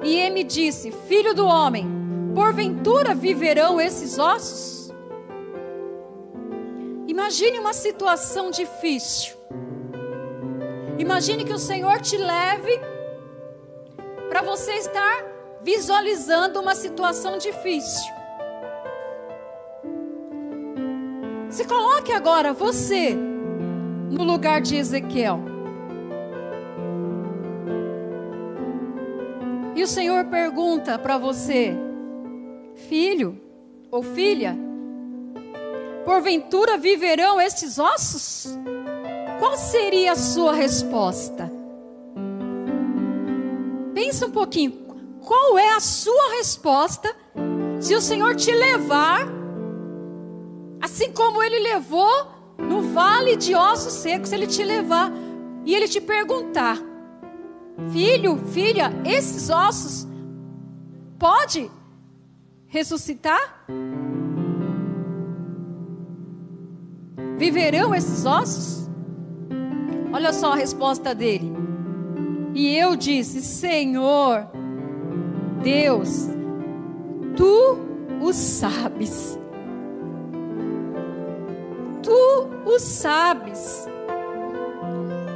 e 0.05 0.21
ele 0.21 0.35
me 0.35 0.45
disse: 0.45 0.93
Filho 1.09 1.35
do 1.35 1.47
homem, 1.47 1.89
porventura 2.35 3.15
viverão 3.15 3.81
esses 3.81 4.19
ossos? 4.19 4.93
Imagine 7.09 7.59
uma 7.59 7.73
situação 7.73 8.51
difícil. 8.51 9.35
Imagine 10.99 11.45
que 11.45 11.53
o 11.53 11.59
Senhor 11.59 12.01
te 12.01 12.17
leve 12.17 12.81
para 14.29 14.43
você 14.43 14.73
estar 14.73 15.25
visualizando 15.63 16.61
uma 16.61 16.75
situação 16.75 17.39
difícil. 17.39 18.13
Se 21.49 21.65
coloque 21.65 22.13
agora 22.13 22.53
você 22.53 23.15
no 24.11 24.25
lugar 24.25 24.61
de 24.61 24.77
Ezequiel. 24.77 25.54
O 29.85 29.87
Senhor 29.87 30.25
pergunta 30.25 30.99
para 30.99 31.19
você, 31.19 31.77
filho 32.89 33.39
ou 33.91 34.03
filha, 34.03 34.57
porventura 36.07 36.79
viverão 36.79 37.39
estes 37.39 37.79
ossos? 37.79 38.59
Qual 39.39 39.59
seria 39.59 40.13
a 40.13 40.17
sua 40.17 40.55
resposta? 40.55 41.53
Pensa 43.93 44.27
um 44.27 44.31
pouquinho, 44.31 44.73
qual 45.21 45.59
é 45.59 45.75
a 45.75 45.81
sua 45.81 46.31
resposta 46.39 47.15
se 47.79 47.95
o 47.95 48.01
Senhor 48.01 48.35
te 48.37 48.53
levar, 48.53 49.29
assim 50.81 51.13
como 51.13 51.43
Ele 51.43 51.59
levou 51.59 52.27
no 52.57 52.81
vale 52.95 53.37
de 53.37 53.55
ossos 53.55 53.93
secos, 53.93 54.33
Ele 54.33 54.47
te 54.47 54.65
levar 54.65 55.13
e 55.67 55.75
Ele 55.75 55.87
te 55.87 56.01
perguntar: 56.01 56.94
Filho, 57.91 58.37
filha, 58.37 58.93
esses 59.05 59.51
ossos 59.51 60.07
pode 61.19 61.71
ressuscitar? 62.67 63.65
Viverão 67.37 67.95
esses 67.95 68.25
ossos? 68.25 68.89
Olha 70.13 70.33
só 70.33 70.53
a 70.53 70.57
resposta 70.57 71.15
dele. 71.15 71.53
E 72.55 72.77
eu 72.77 72.95
disse: 72.95 73.43
Senhor, 73.43 74.47
Deus, 75.63 76.29
tu 77.37 77.79
o 78.23 78.33
sabes. 78.33 79.39
Tu 82.03 82.49
o 82.65 82.79
sabes. 82.79 83.89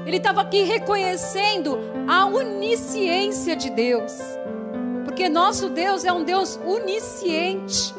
Ele 0.08 0.16
estava 0.16 0.40
aqui 0.40 0.62
reconhecendo 0.62 1.78
a 2.08 2.24
onisciência 2.24 3.54
de 3.54 3.68
Deus. 3.68 4.18
Porque 5.04 5.28
nosso 5.28 5.68
Deus 5.68 6.02
é 6.02 6.10
um 6.10 6.24
Deus 6.24 6.58
onisciente. 6.64 7.94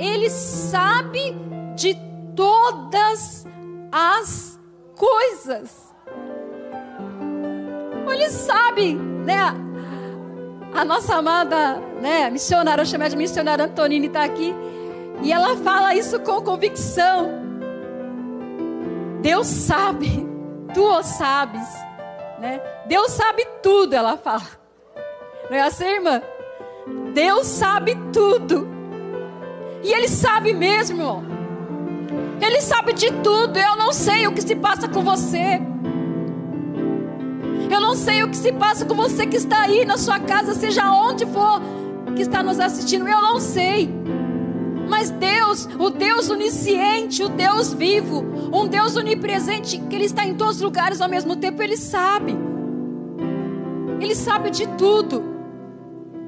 Ele 0.00 0.30
sabe 0.30 1.36
de 1.76 1.98
todas 2.34 3.46
as 3.92 4.58
coisas. 4.96 5.94
Ele 8.10 8.30
sabe, 8.30 8.94
né? 8.94 9.54
A 10.72 10.82
nossa 10.82 11.16
amada, 11.16 11.76
né, 12.00 12.30
missionária, 12.30 12.80
eu 12.80 12.86
chamo 12.86 13.06
de 13.06 13.16
missionária 13.16 13.66
Antonini 13.66 14.06
está 14.06 14.24
aqui, 14.24 14.54
e 15.22 15.30
ela 15.30 15.56
fala 15.56 15.94
isso 15.94 16.18
com 16.20 16.40
convicção. 16.40 17.30
Deus 19.20 19.46
sabe 19.46 20.33
tu 20.74 20.82
o 20.82 21.02
sabes, 21.02 21.68
né? 22.40 22.60
Deus 22.86 23.12
sabe 23.12 23.46
tudo, 23.62 23.94
ela 23.94 24.16
fala. 24.16 24.42
Não 25.48 25.56
é 25.56 25.62
assim, 25.62 25.84
irmã? 25.84 26.20
Deus 27.14 27.46
sabe 27.46 27.96
tudo. 28.12 28.68
E 29.82 29.92
Ele 29.92 30.08
sabe 30.08 30.52
mesmo. 30.52 31.24
Ele 32.40 32.60
sabe 32.60 32.92
de 32.92 33.10
tudo. 33.22 33.58
Eu 33.58 33.76
não 33.76 33.92
sei 33.92 34.26
o 34.26 34.32
que 34.32 34.42
se 34.42 34.56
passa 34.56 34.88
com 34.88 35.02
você. 35.02 35.60
Eu 37.70 37.80
não 37.80 37.94
sei 37.94 38.22
o 38.22 38.28
que 38.28 38.36
se 38.36 38.52
passa 38.52 38.84
com 38.84 38.94
você 38.94 39.26
que 39.26 39.36
está 39.36 39.62
aí 39.62 39.84
na 39.84 39.96
sua 39.96 40.18
casa, 40.20 40.54
seja 40.54 40.90
onde 40.90 41.24
for 41.26 41.60
que 42.14 42.22
está 42.22 42.42
nos 42.42 42.60
assistindo. 42.60 43.08
Eu 43.08 43.20
não 43.22 43.40
sei. 43.40 43.90
Mas 44.88 45.10
Deus, 45.10 45.68
o 45.78 45.90
Deus 45.90 46.28
onisciente, 46.30 47.22
o 47.22 47.28
Deus 47.28 47.72
vivo, 47.72 48.24
um 48.52 48.66
Deus 48.66 48.96
onipresente, 48.96 49.78
que 49.78 49.94
Ele 49.94 50.04
está 50.04 50.24
em 50.24 50.34
todos 50.34 50.56
os 50.56 50.62
lugares 50.62 51.00
ao 51.00 51.08
mesmo 51.08 51.36
tempo, 51.36 51.62
Ele 51.62 51.76
sabe. 51.76 52.36
Ele 54.00 54.14
sabe 54.14 54.50
de 54.50 54.66
tudo. 54.76 55.34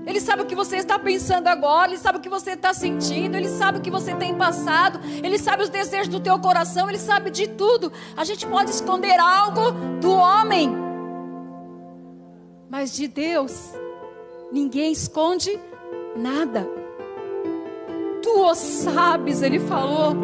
Ele 0.06 0.20
sabe 0.20 0.42
o 0.42 0.46
que 0.46 0.54
você 0.54 0.76
está 0.76 0.98
pensando 0.98 1.48
agora, 1.48 1.90
Ele 1.90 1.98
sabe 1.98 2.18
o 2.18 2.20
que 2.20 2.28
você 2.28 2.52
está 2.52 2.72
sentindo, 2.72 3.36
Ele 3.36 3.48
sabe 3.48 3.78
o 3.78 3.80
que 3.80 3.90
você 3.90 4.14
tem 4.14 4.34
passado, 4.34 5.00
Ele 5.22 5.36
sabe 5.36 5.64
os 5.64 5.68
desejos 5.68 6.08
do 6.08 6.20
teu 6.20 6.38
coração, 6.38 6.88
Ele 6.88 6.98
sabe 6.98 7.28
de 7.28 7.48
tudo. 7.48 7.92
A 8.16 8.24
gente 8.24 8.46
pode 8.46 8.70
esconder 8.70 9.18
algo 9.18 9.72
do 10.00 10.12
homem, 10.12 10.72
mas 12.70 12.94
de 12.94 13.08
Deus, 13.08 13.72
ninguém 14.52 14.92
esconde 14.92 15.58
nada 16.16 16.85
tu 18.26 18.40
o 18.40 18.54
sabes, 18.56 19.40
ele 19.40 19.60
falou. 19.60 20.16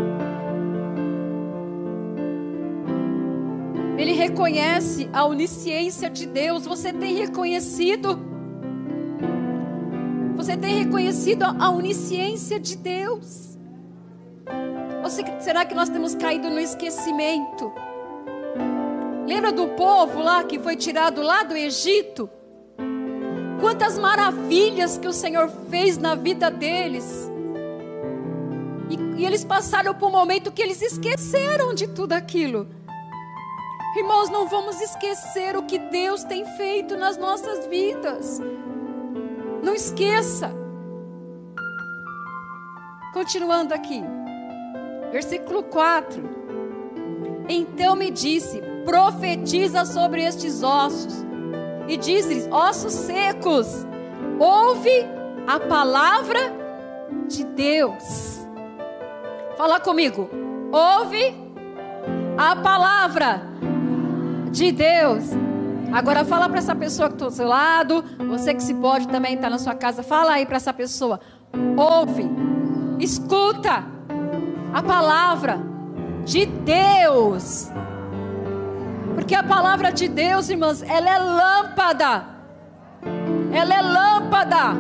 Ele 3.97 4.12
reconhece 4.12 5.09
a 5.12 5.25
onisciência 5.25 6.11
de 6.11 6.26
Deus. 6.26 6.66
Você 6.66 6.92
tem 6.92 7.14
reconhecido? 7.14 8.18
Você 10.35 10.56
tem 10.56 10.82
reconhecido 10.82 11.44
a 11.44 11.71
onisciência 11.71 12.59
de 12.59 12.76
Deus? 12.76 13.56
Ou 15.04 15.09
será 15.40 15.64
que 15.64 15.75
nós 15.75 15.88
temos 15.88 16.16
caído 16.16 16.50
no 16.50 16.59
esquecimento? 16.59 17.73
Lembra 19.28 19.52
do 19.52 19.68
povo 19.68 20.21
lá 20.21 20.42
que 20.42 20.59
foi 20.59 20.75
tirado 20.75 21.23
lá 21.23 21.44
do 21.44 21.56
Egito? 21.56 22.28
Quantas 23.61 23.97
maravilhas 23.97 24.99
que 24.99 25.06
o 25.06 25.12
Senhor 25.12 25.49
fez 25.71 25.97
na 25.99 26.16
vida 26.16 26.50
deles. 26.50 27.21
E, 29.22 29.24
eles 29.24 29.44
passaram 29.44 29.94
por 29.94 30.08
um 30.08 30.10
momento 30.10 30.50
que 30.50 30.60
eles 30.60 30.82
esqueceram 30.82 31.72
de 31.72 31.86
tudo 31.86 32.12
aquilo. 32.12 32.66
Irmãos, 33.96 34.28
não 34.28 34.48
vamos 34.48 34.80
esquecer 34.80 35.56
o 35.56 35.62
que 35.62 35.78
Deus 35.78 36.24
tem 36.24 36.44
feito 36.56 36.96
nas 36.96 37.16
nossas 37.16 37.64
vidas. 37.68 38.40
Não 39.62 39.76
esqueça. 39.76 40.52
Continuando 43.12 43.72
aqui, 43.72 44.02
versículo 45.12 45.62
4. 45.62 46.20
Então 47.48 47.94
me 47.94 48.10
disse: 48.10 48.60
profetiza 48.84 49.84
sobre 49.84 50.24
estes 50.24 50.64
ossos, 50.64 51.24
e 51.86 51.96
diz-lhes: 51.96 52.48
ossos 52.50 52.92
secos, 52.92 53.86
ouve 54.40 55.06
a 55.46 55.60
palavra 55.60 56.40
de 57.28 57.44
Deus. 57.44 58.41
Fala 59.56 59.80
comigo. 59.80 60.28
Ouve 60.73 61.35
a 62.37 62.56
palavra 62.56 63.42
de 64.50 64.73
Deus. 64.73 65.25
Agora 65.92 66.25
fala 66.25 66.49
para 66.49 66.59
essa 66.59 66.75
pessoa 66.75 67.09
que 67.09 67.16
está 67.16 67.26
do 67.26 67.32
seu 67.32 67.47
lado, 67.47 68.02
você 68.28 68.54
que 68.54 68.62
se 68.62 68.73
pode 68.73 69.06
também 69.09 69.35
estar 69.35 69.49
tá 69.49 69.50
na 69.50 69.59
sua 69.59 69.75
casa, 69.75 70.02
fala 70.02 70.32
aí 70.32 70.47
para 70.47 70.56
essa 70.56 70.73
pessoa. 70.73 71.21
Ouve 71.76 72.30
Escuta 73.02 73.85
a 74.73 74.80
palavra 74.80 75.59
de 76.25 76.47
Deus. 76.47 77.68
Porque 79.16 79.35
a 79.35 79.42
palavra 79.42 79.90
de 79.90 80.06
Deus, 80.06 80.49
irmãos, 80.49 80.82
ela 80.82 81.11
é 81.11 81.18
lâmpada. 81.18 82.26
Ela 83.52 83.75
é 83.75 83.82
lâmpada 83.82 84.76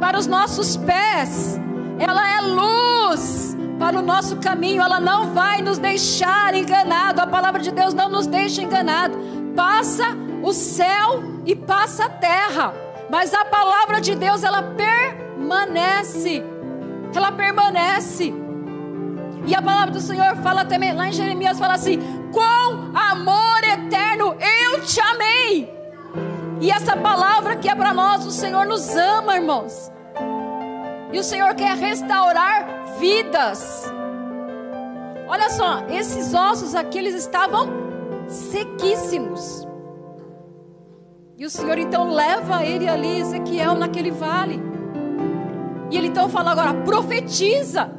para 0.00 0.18
os 0.18 0.26
nossos 0.26 0.78
pés. 0.78 1.60
Ela 1.98 2.38
é 2.38 2.40
luz 2.40 3.51
para 3.82 3.98
o 3.98 4.02
nosso 4.02 4.36
caminho. 4.36 4.80
Ela 4.80 5.00
não 5.00 5.34
vai 5.34 5.60
nos 5.60 5.76
deixar 5.76 6.54
enganado. 6.54 7.20
A 7.20 7.26
palavra 7.26 7.60
de 7.60 7.72
Deus 7.72 7.92
não 7.92 8.08
nos 8.08 8.28
deixa 8.28 8.62
enganado. 8.62 9.18
Passa 9.56 10.04
o 10.40 10.52
céu 10.52 11.24
e 11.44 11.56
passa 11.56 12.04
a 12.04 12.08
terra, 12.08 12.72
mas 13.10 13.34
a 13.34 13.44
palavra 13.44 14.00
de 14.00 14.14
Deus 14.14 14.44
ela 14.44 14.62
permanece. 14.62 16.44
Ela 17.12 17.32
permanece. 17.32 18.32
E 19.46 19.54
a 19.54 19.60
palavra 19.60 19.90
do 19.90 20.00
Senhor 20.00 20.36
fala 20.36 20.64
também, 20.64 20.92
lá 20.92 21.08
em 21.08 21.12
Jeremias, 21.12 21.58
fala 21.58 21.74
assim: 21.74 21.98
Com 22.32 22.96
amor 22.96 23.64
eterno 23.64 24.36
eu 24.40 24.80
te 24.82 25.00
amei. 25.00 25.68
E 26.60 26.70
essa 26.70 26.96
palavra 26.96 27.56
que 27.56 27.68
é 27.68 27.74
para 27.74 27.92
nós, 27.92 28.24
o 28.24 28.30
Senhor 28.30 28.64
nos 28.64 28.94
ama, 28.94 29.34
irmãos. 29.34 29.90
E 31.12 31.18
o 31.18 31.24
Senhor 31.24 31.54
quer 31.54 31.76
restaurar 31.76 32.81
vidas. 33.02 33.92
Olha 35.26 35.50
só, 35.50 35.84
esses 35.88 36.32
ossos 36.32 36.72
aqui, 36.74 36.98
eles 36.98 37.16
estavam 37.16 37.68
sequíssimos. 38.28 39.66
E 41.36 41.44
o 41.44 41.50
Senhor 41.50 41.78
então 41.78 42.12
leva 42.12 42.64
ele 42.64 42.88
ali, 42.88 43.18
Ezequiel, 43.18 43.74
naquele 43.74 44.12
vale. 44.12 44.62
E 45.90 45.96
ele 45.98 46.06
então 46.06 46.28
fala 46.28 46.52
agora: 46.52 46.74
profetiza. 46.84 47.90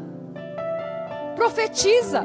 Profetiza. 1.36 2.24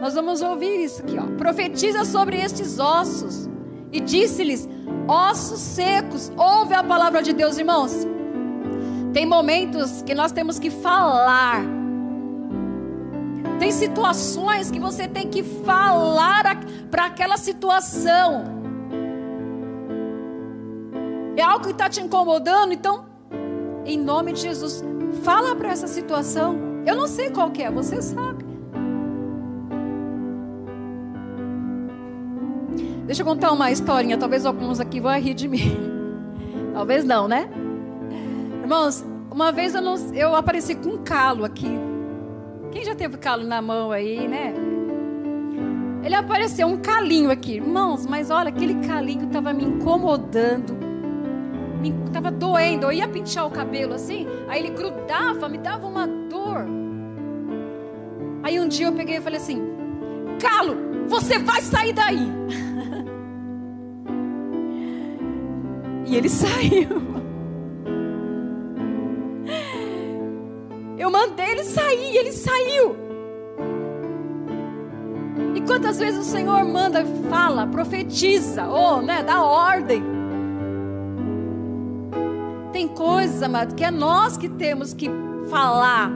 Nós 0.00 0.14
vamos 0.14 0.40
ouvir 0.40 0.78
isso 0.84 1.02
aqui, 1.02 1.16
ó. 1.18 1.36
Profetiza 1.36 2.04
sobre 2.04 2.36
estes 2.36 2.78
ossos. 2.78 3.48
E 3.90 3.98
disse-lhes: 3.98 4.68
ossos 5.08 5.58
secos, 5.58 6.30
ouve 6.36 6.74
a 6.74 6.84
palavra 6.84 7.22
de 7.22 7.32
Deus, 7.32 7.58
irmãos. 7.58 8.06
Tem 9.12 9.26
momentos 9.26 10.02
que 10.02 10.14
nós 10.14 10.32
temos 10.32 10.58
que 10.58 10.70
falar. 10.70 11.62
Tem 13.58 13.70
situações 13.70 14.70
que 14.70 14.80
você 14.80 15.06
tem 15.06 15.28
que 15.28 15.42
falar 15.42 16.58
para 16.90 17.06
aquela 17.06 17.36
situação. 17.36 18.44
É 21.36 21.42
algo 21.42 21.64
que 21.64 21.72
está 21.72 21.88
te 21.88 22.00
incomodando, 22.00 22.72
então, 22.72 23.04
em 23.84 23.98
nome 23.98 24.32
de 24.32 24.40
Jesus, 24.40 24.82
fala 25.22 25.54
para 25.54 25.70
essa 25.70 25.86
situação. 25.86 26.56
Eu 26.86 26.96
não 26.96 27.06
sei 27.06 27.30
qual 27.30 27.52
é, 27.58 27.70
você 27.70 28.00
sabe. 28.02 28.44
Deixa 33.06 33.22
eu 33.22 33.26
contar 33.26 33.52
uma 33.52 33.70
historinha, 33.70 34.16
talvez 34.16 34.46
alguns 34.46 34.80
aqui 34.80 35.00
vão 35.00 35.12
rir 35.18 35.34
de 35.34 35.48
mim. 35.48 35.76
Talvez 36.72 37.04
não, 37.04 37.28
né? 37.28 37.50
Irmãos, 38.62 39.04
uma 39.28 39.50
vez 39.50 39.74
eu, 39.74 39.82
não, 39.82 39.96
eu 40.14 40.36
apareci 40.36 40.76
com 40.76 40.90
um 40.90 40.98
calo 40.98 41.44
aqui. 41.44 41.68
Quem 42.70 42.84
já 42.84 42.94
teve 42.94 43.18
calo 43.18 43.42
na 43.44 43.60
mão 43.60 43.90
aí, 43.90 44.28
né? 44.28 44.54
Ele 46.04 46.14
apareceu 46.14 46.68
um 46.68 46.76
calinho 46.76 47.28
aqui. 47.28 47.56
Irmãos, 47.56 48.06
mas 48.06 48.30
olha, 48.30 48.50
aquele 48.50 48.76
calinho 48.86 49.26
estava 49.26 49.52
me 49.52 49.64
incomodando. 49.64 50.74
Me 51.80 51.92
tava 52.12 52.30
doendo. 52.30 52.86
Eu 52.86 52.92
ia 52.92 53.08
pintar 53.08 53.46
o 53.46 53.50
cabelo 53.50 53.94
assim, 53.94 54.28
aí 54.48 54.60
ele 54.60 54.70
grudava, 54.70 55.48
me 55.48 55.58
dava 55.58 55.88
uma 55.88 56.06
dor. 56.06 56.64
Aí 58.44 58.60
um 58.60 58.68
dia 58.68 58.86
eu 58.86 58.92
peguei 58.92 59.16
e 59.16 59.20
falei 59.20 59.40
assim: 59.40 59.60
Calo, 60.40 60.76
você 61.08 61.36
vai 61.36 61.60
sair 61.60 61.92
daí. 61.92 62.30
E 66.04 66.16
ele 66.16 66.28
saiu. 66.30 67.11
Eu 71.02 71.10
mandei 71.10 71.50
ele 71.50 71.64
sair, 71.64 72.16
ele 72.16 72.30
saiu. 72.30 72.96
E 75.52 75.60
quantas 75.62 75.98
vezes 75.98 76.20
o 76.20 76.30
Senhor 76.30 76.64
manda, 76.64 77.04
fala, 77.28 77.66
profetiza, 77.66 78.68
ou 78.68 79.02
né, 79.02 79.20
dá 79.20 79.42
ordem. 79.42 80.00
Tem 82.72 82.86
coisas, 82.86 83.42
amado, 83.42 83.74
que 83.74 83.82
é 83.82 83.90
nós 83.90 84.36
que 84.36 84.48
temos 84.48 84.94
que 84.94 85.10
falar. 85.50 86.12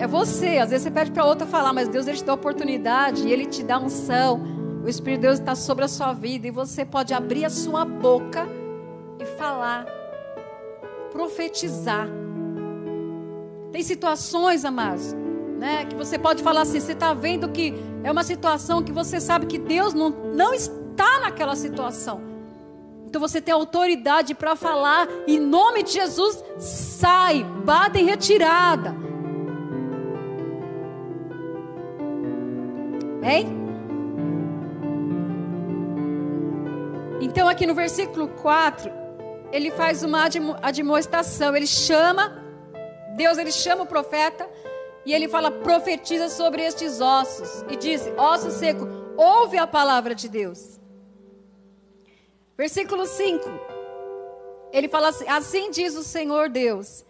É 0.00 0.06
você, 0.08 0.58
às 0.58 0.70
vezes 0.70 0.82
você 0.82 0.90
pede 0.90 1.12
para 1.12 1.24
outra 1.24 1.46
falar, 1.46 1.72
mas 1.72 1.86
Deus 1.86 2.08
ele 2.08 2.16
te 2.16 2.24
dá 2.24 2.34
oportunidade 2.34 3.28
e 3.28 3.32
ele 3.32 3.46
te 3.46 3.62
dá 3.62 3.78
unção. 3.78 4.42
O 4.84 4.88
Espírito 4.88 5.20
de 5.20 5.26
Deus 5.28 5.38
está 5.38 5.54
sobre 5.54 5.84
a 5.84 5.88
sua 5.88 6.12
vida 6.12 6.48
e 6.48 6.50
você 6.50 6.84
pode 6.84 7.14
abrir 7.14 7.44
a 7.44 7.50
sua 7.50 7.84
boca 7.84 8.48
e 9.20 9.24
falar, 9.38 9.86
profetizar. 11.16 12.06
Tem 13.72 13.82
situações, 13.82 14.66
amados, 14.66 15.14
né, 15.58 15.86
que 15.86 15.96
você 15.96 16.18
pode 16.18 16.42
falar 16.42 16.60
assim: 16.60 16.78
você 16.78 16.92
está 16.92 17.14
vendo 17.14 17.48
que 17.48 17.74
é 18.04 18.12
uma 18.12 18.22
situação 18.22 18.82
que 18.82 18.92
você 18.92 19.18
sabe 19.18 19.46
que 19.46 19.58
Deus 19.58 19.94
não, 19.94 20.10
não 20.10 20.52
está 20.52 21.20
naquela 21.20 21.56
situação. 21.56 22.20
Então 23.06 23.18
você 23.18 23.40
tem 23.40 23.54
autoridade 23.54 24.34
para 24.34 24.54
falar, 24.54 25.08
em 25.26 25.38
nome 25.38 25.82
de 25.82 25.92
Jesus, 25.92 26.44
sai, 26.58 27.42
bata 27.64 27.98
em 27.98 28.04
retirada. 28.04 28.94
Hein? 33.22 33.56
Então, 37.22 37.48
aqui 37.48 37.66
no 37.66 37.74
versículo 37.74 38.28
4, 38.28 39.05
ele 39.52 39.70
faz 39.70 40.02
uma 40.02 40.24
admoestação, 40.62 41.56
ele 41.56 41.66
chama, 41.66 42.42
Deus 43.16 43.38
ele 43.38 43.52
chama 43.52 43.84
o 43.84 43.86
profeta 43.86 44.48
e 45.04 45.14
ele 45.14 45.28
fala: 45.28 45.50
profetiza 45.50 46.28
sobre 46.28 46.62
estes 46.62 47.00
ossos. 47.00 47.64
E 47.70 47.76
diz: 47.76 48.02
osso 48.18 48.50
seco, 48.50 48.86
ouve 49.16 49.56
a 49.56 49.66
palavra 49.66 50.14
de 50.14 50.28
Deus. 50.28 50.80
Versículo 52.56 53.06
5, 53.06 53.48
ele 54.72 54.88
fala 54.88 55.08
assim: 55.08 55.28
assim 55.28 55.70
diz 55.70 55.96
o 55.96 56.02
Senhor 56.02 56.48
Deus. 56.48 57.04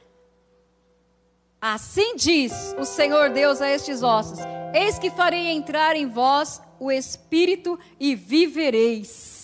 Assim 1.61 2.15
diz 2.17 2.75
o 2.79 2.85
Senhor 2.85 3.31
Deus 3.31 3.63
a 3.63 3.71
estes 3.71 4.03
ossos: 4.03 4.39
Eis 4.75 4.99
que 4.99 5.11
farei 5.11 5.49
entrar 5.49 5.97
em 5.97 6.07
vós 6.07 6.61
o 6.79 6.93
espírito 6.93 7.79
e 7.99 8.15
vivereis. 8.15 9.36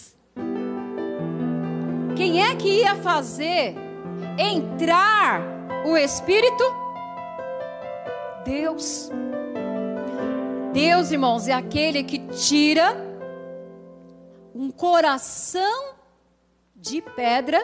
Quem 2.23 2.41
é 2.41 2.55
que 2.55 2.69
ia 2.69 2.95
fazer 2.95 3.75
entrar 4.39 5.43
o 5.85 5.97
Espírito? 5.97 6.63
Deus. 8.45 9.11
Deus, 10.73 11.11
irmãos, 11.11 11.49
é 11.49 11.53
aquele 11.53 12.05
que 12.05 12.21
tira 12.29 12.97
um 14.55 14.71
coração 14.71 15.97
de 16.77 17.03
pedra 17.03 17.59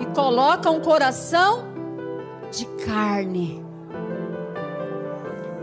e 0.00 0.06
coloca 0.06 0.68
um 0.68 0.80
coração 0.80 1.72
de 2.50 2.66
carne. 2.84 3.64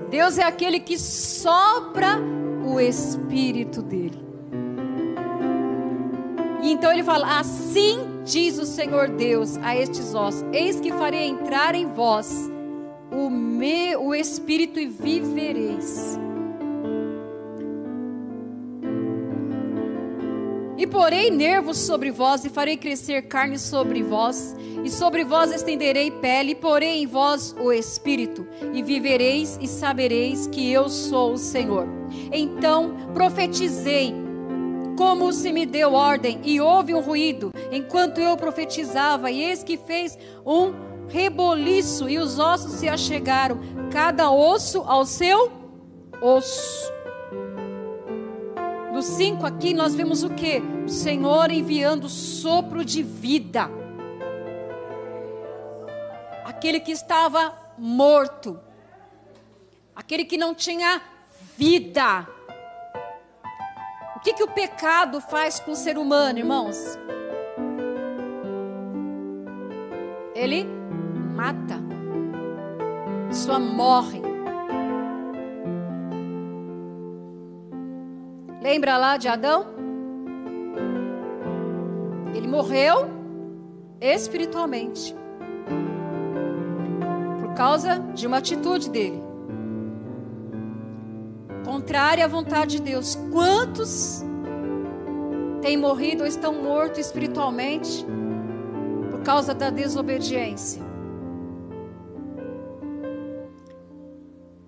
Deus 0.10 0.38
é 0.38 0.44
aquele 0.44 0.80
que 0.80 0.98
sopra 0.98 2.18
o 2.64 2.80
espírito 2.80 3.82
dele. 3.82 4.31
E 6.62 6.72
então 6.72 6.92
ele 6.92 7.04
fala: 7.04 7.40
Assim 7.40 8.00
diz 8.24 8.58
o 8.58 8.66
Senhor 8.66 9.10
Deus 9.10 9.58
a 9.58 9.76
estes 9.76 10.14
ossos: 10.14 10.44
Eis 10.54 10.80
que 10.80 10.92
farei 10.92 11.28
entrar 11.28 11.76
em 11.76 11.88
vós 11.88 12.50
o 13.12 13.30
meu 13.30 14.06
o 14.06 14.16
espírito 14.16 14.80
e 14.80 14.88
vivereis. 14.88 16.18
E 20.78 20.88
porei 20.88 21.30
nervos 21.30 21.78
sobre 21.78 22.10
vós, 22.10 22.44
e 22.44 22.50
farei 22.50 22.76
crescer 22.76 23.22
carne 23.28 23.60
sobre 23.60 24.02
vós, 24.02 24.56
e 24.84 24.90
sobre 24.90 25.24
vós 25.24 25.52
estenderei 25.52 26.10
pele, 26.10 26.54
e 26.54 26.56
porei 26.56 27.04
em 27.04 27.06
vós 27.06 27.56
o 27.60 27.72
espírito, 27.72 28.48
e 28.74 28.82
vivereis 28.82 29.60
e 29.62 29.68
sabereis 29.68 30.48
que 30.48 30.72
eu 30.72 30.90
sou 30.90 31.34
o 31.34 31.38
Senhor. 31.38 31.88
Então 32.32 32.96
profetizei 33.14 34.21
como 35.02 35.34
se 35.34 35.52
me 35.52 35.66
deu 35.66 35.96
ordem, 35.96 36.40
e 36.44 36.62
houve 36.62 36.94
um 36.94 37.02
ruído, 37.02 37.52
enquanto 37.72 38.20
eu 38.20 38.38
profetizava, 38.38 39.32
e 39.32 39.42
eis 39.42 39.64
que 39.64 39.76
fez 39.76 40.16
um 40.46 40.76
reboliço, 41.10 42.08
e 42.08 42.20
os 42.20 42.38
ossos 42.38 42.74
se 42.74 42.88
achegaram, 42.88 43.60
cada 43.92 44.30
osso 44.30 44.84
ao 44.86 45.04
seu 45.04 45.52
osso. 46.22 46.94
No 48.94 49.02
5 49.02 49.44
aqui 49.44 49.74
nós 49.74 49.96
vemos 49.96 50.22
o 50.22 50.30
que? 50.30 50.62
O 50.86 50.88
Senhor 50.88 51.50
enviando 51.50 52.08
sopro 52.08 52.86
de 52.86 53.02
vida. 53.02 53.72
aquele 56.46 56.80
que 56.80 56.92
estava 56.92 57.58
morto, 57.76 58.60
aquele 59.96 60.26
que 60.26 60.38
não 60.38 60.54
tinha 60.54 61.02
vida. 61.58 62.28
O 64.22 64.24
que, 64.24 64.34
que 64.34 64.44
o 64.44 64.48
pecado 64.48 65.20
faz 65.20 65.60
com 65.60 65.72
o 65.72 65.76
ser 65.76 65.98
humano, 65.98 66.38
irmãos? 66.38 66.78
Ele 70.36 70.64
mata, 71.36 71.80
só 73.32 73.60
morre. 73.60 74.22
Lembra 78.62 78.96
lá 78.96 79.18
de 79.18 79.28
Adão? 79.28 79.66
Ele 82.36 82.48
morreu 82.48 83.10
espiritualmente 84.00 85.16
por 87.40 87.56
causa 87.56 87.98
de 88.14 88.28
uma 88.28 88.38
atitude 88.38 88.88
dele 88.88 89.31
contrária 91.72 92.26
à 92.26 92.28
vontade 92.28 92.78
de 92.78 92.82
Deus. 92.82 93.18
Quantos 93.32 94.22
têm 95.62 95.78
morrido 95.78 96.24
ou 96.24 96.28
estão 96.28 96.54
mortos 96.54 97.00
espiritualmente 97.00 98.06
por 99.10 99.22
causa 99.22 99.54
da 99.54 99.70
desobediência? 99.70 100.82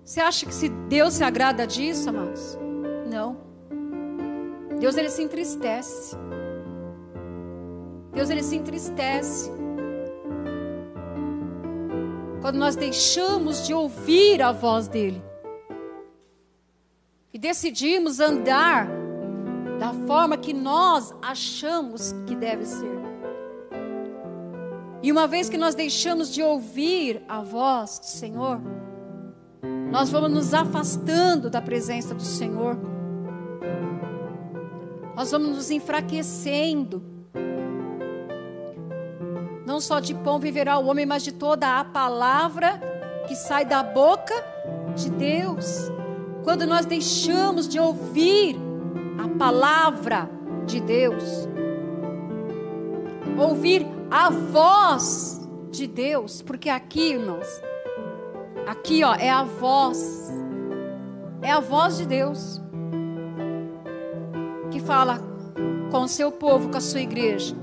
Você 0.02 0.18
acha 0.18 0.46
que 0.46 0.54
se 0.54 0.70
Deus 0.70 1.14
se 1.14 1.24
agrada 1.24 1.66
disso, 1.66 2.08
amados? 2.08 2.58
Não. 3.06 3.36
Deus 4.80 4.96
ele 4.96 5.10
se 5.10 5.22
entristece. 5.22 6.16
Deus 8.14 8.30
ele 8.30 8.42
se 8.42 8.56
entristece. 8.56 9.50
Quando 12.40 12.56
nós 12.56 12.76
deixamos 12.76 13.66
de 13.66 13.74
ouvir 13.74 14.40
a 14.40 14.52
voz 14.52 14.88
dele 14.88 15.22
e 17.34 17.38
decidimos 17.38 18.20
andar 18.20 18.88
da 19.80 19.92
forma 20.06 20.36
que 20.36 20.52
nós 20.54 21.12
achamos 21.20 22.14
que 22.28 22.36
deve 22.36 22.64
ser. 22.64 22.94
E 25.02 25.10
uma 25.10 25.26
vez 25.26 25.48
que 25.48 25.58
nós 25.58 25.74
deixamos 25.74 26.32
de 26.32 26.40
ouvir 26.44 27.24
a 27.28 27.42
voz 27.42 27.98
do 27.98 28.06
Senhor, 28.06 28.60
nós 29.90 30.10
vamos 30.10 30.30
nos 30.30 30.54
afastando 30.54 31.50
da 31.50 31.60
presença 31.60 32.14
do 32.14 32.22
Senhor. 32.22 32.78
Nós 35.16 35.32
vamos 35.32 35.48
nos 35.48 35.70
enfraquecendo. 35.72 37.02
Não 39.66 39.80
só 39.80 39.98
de 39.98 40.14
pão 40.14 40.38
viverá 40.38 40.78
o 40.78 40.86
homem, 40.86 41.04
mas 41.04 41.24
de 41.24 41.32
toda 41.32 41.80
a 41.80 41.84
palavra 41.84 42.80
que 43.26 43.34
sai 43.34 43.64
da 43.64 43.82
boca 43.82 44.34
de 44.94 45.10
Deus. 45.10 45.90
Quando 46.44 46.66
nós 46.66 46.84
deixamos 46.84 47.66
de 47.66 47.80
ouvir 47.80 48.56
a 49.18 49.26
palavra 49.38 50.28
de 50.66 50.78
Deus, 50.78 51.48
ouvir 53.38 53.86
a 54.10 54.28
voz 54.28 55.40
de 55.70 55.86
Deus, 55.86 56.42
porque 56.42 56.68
aqui, 56.68 57.12
irmãos, 57.12 57.46
aqui, 58.66 59.02
ó, 59.02 59.14
é 59.14 59.30
a 59.30 59.42
voz, 59.42 60.30
é 61.40 61.50
a 61.50 61.60
voz 61.60 61.96
de 61.96 62.06
Deus 62.06 62.60
que 64.70 64.80
fala 64.80 65.18
com 65.90 66.02
o 66.02 66.08
seu 66.08 66.30
povo, 66.30 66.68
com 66.68 66.76
a 66.76 66.80
sua 66.80 67.00
igreja. 67.00 67.56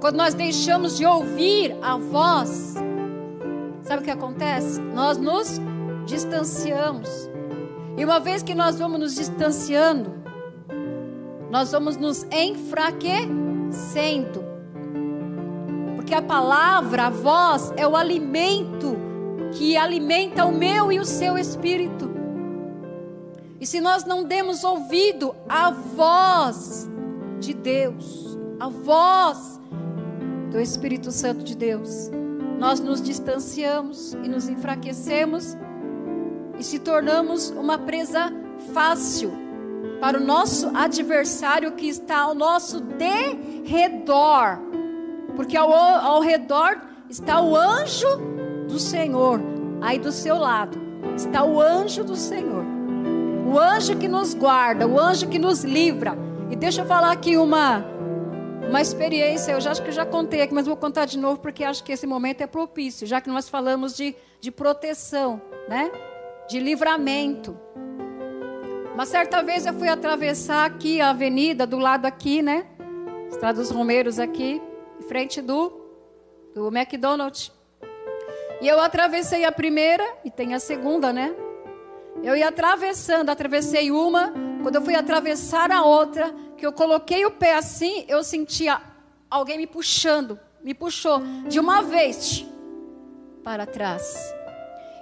Quando 0.00 0.16
nós 0.16 0.34
deixamos 0.34 0.96
de 0.96 1.04
ouvir 1.04 1.76
a 1.82 1.96
voz, 1.96 2.74
sabe 3.82 4.02
o 4.02 4.04
que 4.04 4.10
acontece? 4.10 4.80
Nós 4.80 5.18
nos 5.18 5.60
distanciamos. 6.06 7.33
E 7.96 8.04
uma 8.04 8.18
vez 8.18 8.42
que 8.42 8.54
nós 8.54 8.78
vamos 8.78 8.98
nos 8.98 9.14
distanciando, 9.14 10.14
nós 11.50 11.70
vamos 11.70 11.96
nos 11.96 12.24
enfraquecendo. 12.24 14.42
Porque 15.94 16.14
a 16.14 16.22
palavra, 16.22 17.06
a 17.06 17.10
voz, 17.10 17.72
é 17.76 17.86
o 17.86 17.94
alimento 17.94 18.96
que 19.52 19.76
alimenta 19.76 20.44
o 20.44 20.52
meu 20.52 20.90
e 20.90 20.98
o 20.98 21.04
seu 21.04 21.38
espírito. 21.38 22.10
E 23.60 23.66
se 23.66 23.80
nós 23.80 24.04
não 24.04 24.24
demos 24.24 24.64
ouvido 24.64 25.34
à 25.48 25.70
voz 25.70 26.90
de 27.40 27.54
Deus, 27.54 28.36
a 28.58 28.68
voz 28.68 29.60
do 30.50 30.60
Espírito 30.60 31.10
Santo 31.10 31.44
de 31.44 31.56
Deus, 31.56 32.10
nós 32.58 32.80
nos 32.80 33.00
distanciamos 33.00 34.14
e 34.14 34.28
nos 34.28 34.48
enfraquecemos 34.48 35.56
e 36.58 36.64
se 36.64 36.78
tornamos 36.78 37.50
uma 37.50 37.78
presa 37.78 38.32
fácil 38.72 39.32
para 40.00 40.18
o 40.18 40.24
nosso 40.24 40.70
adversário 40.74 41.72
que 41.72 41.88
está 41.88 42.18
ao 42.18 42.34
nosso 42.34 42.80
derredor. 42.80 44.58
Porque 45.36 45.56
ao, 45.56 45.72
ao 45.72 46.20
redor 46.20 46.80
está 47.08 47.40
o 47.40 47.56
anjo 47.56 48.06
do 48.68 48.78
Senhor, 48.78 49.40
aí 49.80 49.98
do 49.98 50.12
seu 50.12 50.36
lado 50.36 50.78
está 51.16 51.44
o 51.44 51.60
anjo 51.60 52.02
do 52.02 52.16
Senhor, 52.16 52.64
o 53.46 53.58
anjo 53.58 53.96
que 53.96 54.08
nos 54.08 54.34
guarda, 54.34 54.86
o 54.86 54.98
anjo 54.98 55.28
que 55.28 55.38
nos 55.38 55.64
livra. 55.64 56.16
E 56.50 56.56
deixa 56.56 56.82
eu 56.82 56.86
falar 56.86 57.10
aqui 57.10 57.36
uma 57.36 57.84
uma 58.68 58.80
experiência, 58.80 59.52
eu 59.52 59.60
já 59.60 59.70
acho 59.70 59.82
que 59.82 59.88
eu 59.88 59.92
já 59.92 60.06
contei 60.06 60.40
aqui, 60.40 60.54
mas 60.54 60.66
vou 60.66 60.76
contar 60.76 61.04
de 61.04 61.18
novo 61.18 61.38
porque 61.38 61.62
acho 61.62 61.84
que 61.84 61.92
esse 61.92 62.06
momento 62.06 62.40
é 62.40 62.46
propício, 62.46 63.06
já 63.06 63.20
que 63.20 63.28
nós 63.28 63.48
falamos 63.48 63.94
de, 63.94 64.16
de 64.40 64.50
proteção, 64.50 65.40
né? 65.68 65.90
De 66.48 66.60
livramento. 66.60 67.58
Uma 68.92 69.06
certa 69.06 69.42
vez 69.42 69.66
eu 69.66 69.74
fui 69.74 69.88
atravessar 69.88 70.64
aqui 70.64 71.00
a 71.00 71.10
avenida, 71.10 71.66
do 71.66 71.78
lado 71.78 72.06
aqui, 72.06 72.42
né? 72.42 72.66
Estrada 73.28 73.58
dos 73.58 73.70
Romeiros 73.70 74.18
aqui, 74.18 74.62
em 75.00 75.02
frente 75.02 75.42
do, 75.42 75.72
do 76.54 76.68
McDonald's. 76.68 77.50
E 78.60 78.68
eu 78.68 78.80
atravessei 78.80 79.44
a 79.44 79.50
primeira, 79.50 80.04
e 80.24 80.30
tem 80.30 80.54
a 80.54 80.60
segunda, 80.60 81.12
né? 81.12 81.34
Eu 82.22 82.36
ia 82.36 82.48
atravessando, 82.48 83.30
atravessei 83.30 83.90
uma. 83.90 84.32
Quando 84.62 84.76
eu 84.76 84.82
fui 84.82 84.94
atravessar 84.94 85.72
a 85.72 85.84
outra, 85.84 86.32
que 86.56 86.64
eu 86.64 86.72
coloquei 86.72 87.26
o 87.26 87.30
pé 87.30 87.56
assim, 87.56 88.04
eu 88.08 88.22
sentia 88.22 88.80
alguém 89.28 89.58
me 89.58 89.66
puxando, 89.66 90.38
me 90.62 90.72
puxou 90.72 91.20
de 91.48 91.58
uma 91.58 91.82
vez 91.82 92.46
para 93.42 93.66
trás. 93.66 94.32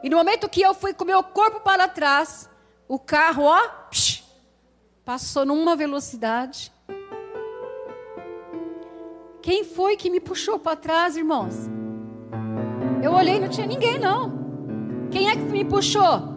E 0.03 0.11
no 0.11 0.17
momento 0.17 0.49
que 0.49 0.61
eu 0.61 0.75
fui 0.75 0.93
com 0.93 1.05
meu 1.05 1.23
corpo 1.23 1.61
para 1.61 1.87
trás, 1.87 2.51
o 2.89 2.99
carro, 2.99 3.45
ó, 3.45 3.69
psh, 3.89 4.25
passou 5.05 5.45
numa 5.45 5.77
velocidade. 5.77 6.73
Quem 9.41 9.65
foi 9.65 9.97
que 9.97 10.11
me 10.11 10.21
puxou 10.21 10.59
para 10.59 10.77
trás, 10.77 11.17
irmãos? 11.17 11.55
Eu 13.03 13.13
olhei, 13.13 13.39
não 13.39 13.49
tinha 13.49 13.67
ninguém, 13.67 13.99
não. 13.99 14.33
Quem 15.11 15.29
é 15.29 15.33
que 15.33 15.43
me 15.43 15.65
puxou? 15.65 16.33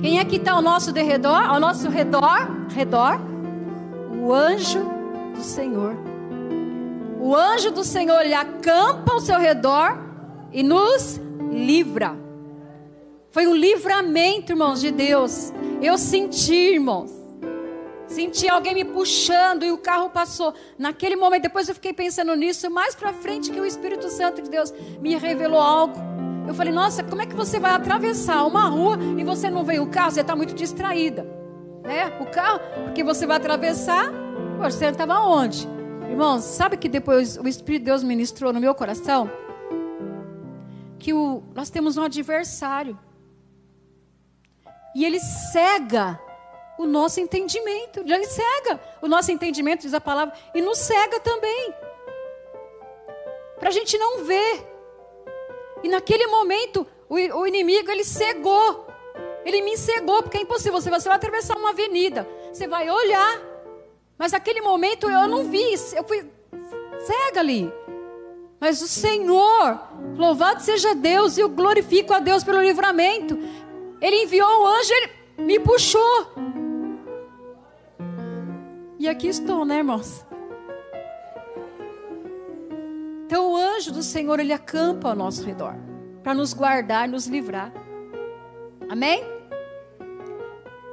Quem 0.00 0.18
é 0.18 0.24
que 0.24 0.36
está 0.36 0.52
ao 0.52 0.62
nosso 0.62 0.92
derredor? 0.92 1.48
Ao 1.48 1.60
nosso 1.60 1.88
redor? 1.90 2.66
Redor? 2.70 3.20
O 4.22 4.32
anjo 4.32 4.80
do 5.34 5.42
Senhor. 5.42 5.94
O 7.20 7.36
anjo 7.36 7.70
do 7.70 7.84
Senhor, 7.84 8.20
ele 8.22 8.32
acampa 8.32 9.12
ao 9.12 9.20
seu 9.20 9.38
redor 9.38 10.09
e 10.52 10.62
nos 10.62 11.20
livra. 11.50 12.16
Foi 13.30 13.46
um 13.46 13.54
livramento, 13.54 14.52
irmãos, 14.52 14.80
de 14.80 14.90
Deus. 14.90 15.52
Eu 15.80 15.96
senti, 15.96 16.54
irmãos. 16.54 17.12
Senti 18.06 18.48
alguém 18.48 18.74
me 18.74 18.84
puxando 18.84 19.62
e 19.62 19.70
o 19.70 19.78
carro 19.78 20.10
passou. 20.10 20.52
Naquele 20.76 21.14
momento, 21.14 21.42
depois 21.42 21.68
eu 21.68 21.74
fiquei 21.76 21.92
pensando 21.92 22.34
nisso, 22.34 22.68
mais 22.68 22.94
para 22.94 23.12
frente 23.12 23.52
que 23.52 23.60
o 23.60 23.64
Espírito 23.64 24.08
Santo 24.08 24.42
de 24.42 24.50
Deus 24.50 24.74
me 25.00 25.14
revelou 25.14 25.60
algo. 25.60 25.94
Eu 26.48 26.52
falei, 26.52 26.72
nossa, 26.72 27.04
como 27.04 27.22
é 27.22 27.26
que 27.26 27.36
você 27.36 27.60
vai 27.60 27.70
atravessar 27.70 28.44
uma 28.44 28.64
rua 28.64 28.98
e 29.16 29.22
você 29.22 29.48
não 29.48 29.64
vê 29.64 29.78
o 29.78 29.86
carro? 29.86 30.10
Você 30.10 30.22
está 30.22 30.34
muito 30.34 30.54
distraída. 30.54 31.22
Né? 31.84 32.06
O 32.20 32.26
carro, 32.26 32.58
porque 32.84 33.04
você 33.04 33.24
vai 33.26 33.36
atravessar, 33.36 34.12
você 34.58 34.86
estava 34.86 35.20
onde? 35.20 35.68
Irmãos, 36.08 36.42
sabe 36.42 36.76
que 36.76 36.88
depois 36.88 37.36
o 37.36 37.46
Espírito 37.46 37.82
de 37.82 37.86
Deus 37.86 38.02
ministrou 38.02 38.52
no 38.52 38.60
meu 38.60 38.74
coração? 38.74 39.30
Que 41.00 41.12
o, 41.12 41.42
nós 41.54 41.70
temos 41.70 41.96
um 41.96 42.04
adversário. 42.04 42.96
E 44.94 45.04
ele 45.04 45.18
cega 45.18 46.20
o 46.78 46.86
nosso 46.86 47.18
entendimento. 47.18 48.00
Ele 48.00 48.26
cega 48.26 48.80
o 49.02 49.08
nosso 49.08 49.32
entendimento, 49.32 49.82
diz 49.82 49.94
a 49.94 50.00
palavra, 50.00 50.34
e 50.54 50.60
nos 50.60 50.78
cega 50.78 51.18
também. 51.20 51.74
Para 53.58 53.70
a 53.70 53.72
gente 53.72 53.96
não 53.98 54.24
ver. 54.24 54.66
E 55.82 55.88
naquele 55.88 56.26
momento, 56.26 56.86
o, 57.08 57.14
o, 57.14 57.46
inimigo, 57.46 57.90
ele 57.90 58.04
cegou. 58.04 58.86
Ele 59.44 59.62
me 59.62 59.76
cegou, 59.76 60.22
porque 60.22 60.38
é 60.38 60.42
impossível. 60.42 60.80
Você 60.80 61.08
vai 61.08 61.16
atravessar 61.16 61.56
uma 61.56 61.70
avenida, 61.70 62.28
você 62.52 62.68
vai 62.68 62.88
olhar. 62.90 63.40
Mas 64.18 64.32
naquele 64.32 64.60
momento 64.60 65.10
eu 65.10 65.26
não 65.26 65.44
vi, 65.44 65.74
eu 65.96 66.04
fui 66.04 66.30
cega 67.06 67.40
ali. 67.40 67.72
Mas 68.60 68.82
o 68.82 68.86
Senhor, 68.86 69.80
louvado 70.18 70.60
seja 70.60 70.94
Deus, 70.94 71.38
e 71.38 71.40
eu 71.40 71.48
glorifico 71.48 72.12
a 72.12 72.20
Deus 72.20 72.44
pelo 72.44 72.60
livramento. 72.60 73.38
Ele 74.02 74.24
enviou 74.24 74.62
o 74.62 74.66
anjo, 74.66 74.92
ele 74.92 75.10
me 75.38 75.58
puxou. 75.58 76.34
E 78.98 79.08
aqui 79.08 79.28
estou, 79.28 79.64
né, 79.64 79.78
irmãos? 79.78 80.26
Então 83.24 83.52
o 83.52 83.56
anjo 83.56 83.92
do 83.92 84.02
Senhor, 84.02 84.38
ele 84.38 84.52
acampa 84.52 85.08
ao 85.08 85.16
nosso 85.16 85.42
redor, 85.42 85.74
para 86.22 86.34
nos 86.34 86.52
guardar, 86.52 87.08
nos 87.08 87.26
livrar. 87.26 87.72
Amém? 88.90 89.24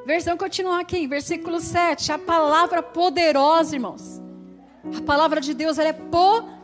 Versão 0.05 0.37
continuar 0.37 0.79
aqui, 0.79 1.05
versículo 1.05 1.59
7. 1.59 2.13
A 2.13 2.17
palavra 2.17 2.81
poderosa, 2.81 3.75
irmãos. 3.75 4.21
A 4.97 5.01
palavra 5.01 5.41
de 5.41 5.53
Deus, 5.53 5.77
ela 5.77 5.89
é 5.89 5.93
poderosa. 5.93 6.56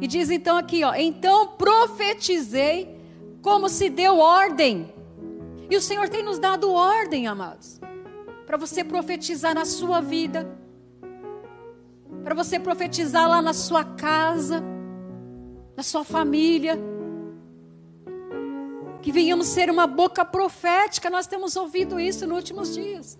E 0.00 0.06
diz 0.06 0.30
então 0.30 0.56
aqui, 0.56 0.84
ó, 0.84 0.94
então 0.94 1.48
profetizei 1.56 2.96
como 3.42 3.68
se 3.68 3.88
deu 3.88 4.18
ordem. 4.18 4.92
E 5.70 5.76
o 5.76 5.80
Senhor 5.80 6.08
tem 6.08 6.22
nos 6.22 6.38
dado 6.38 6.70
ordem, 6.70 7.26
amados, 7.26 7.80
para 8.46 8.56
você 8.56 8.84
profetizar 8.84 9.54
na 9.54 9.64
sua 9.64 10.00
vida, 10.00 10.46
para 12.22 12.34
você 12.34 12.58
profetizar 12.58 13.28
lá 13.28 13.40
na 13.42 13.52
sua 13.52 13.84
casa, 13.84 14.62
na 15.76 15.82
sua 15.82 16.04
família. 16.04 16.78
Que 19.02 19.12
venhamos 19.12 19.46
ser 19.46 19.70
uma 19.70 19.86
boca 19.86 20.24
profética, 20.24 21.08
nós 21.08 21.26
temos 21.26 21.56
ouvido 21.56 21.98
isso 21.98 22.26
nos 22.26 22.36
últimos 22.36 22.74
dias. 22.74 23.18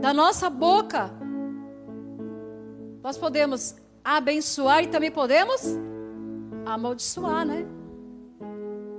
Da 0.00 0.14
nossa 0.14 0.48
boca, 0.48 1.10
nós 3.02 3.18
podemos 3.18 3.74
abençoar 4.04 4.84
e 4.84 4.86
também 4.86 5.10
podemos 5.10 5.62
amaldiçoar, 6.64 7.44
né? 7.44 7.66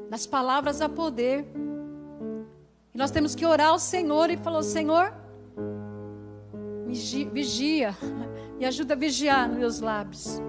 Nas 0.10 0.26
palavras 0.26 0.82
há 0.82 0.90
poder. 0.90 1.46
E 2.94 2.98
nós 2.98 3.12
temos 3.12 3.36
que 3.36 3.46
orar 3.46 3.70
ao 3.70 3.80
Senhor 3.80 4.30
e 4.30 4.38
falar: 4.38 4.64
Senhor, 4.64 5.14
vigia, 7.32 7.96
me 8.58 8.66
ajuda 8.66 8.94
a 8.94 8.98
vigiar 8.98 9.48
nos 9.48 9.58
meus 9.58 9.80
lábios. 9.80 10.49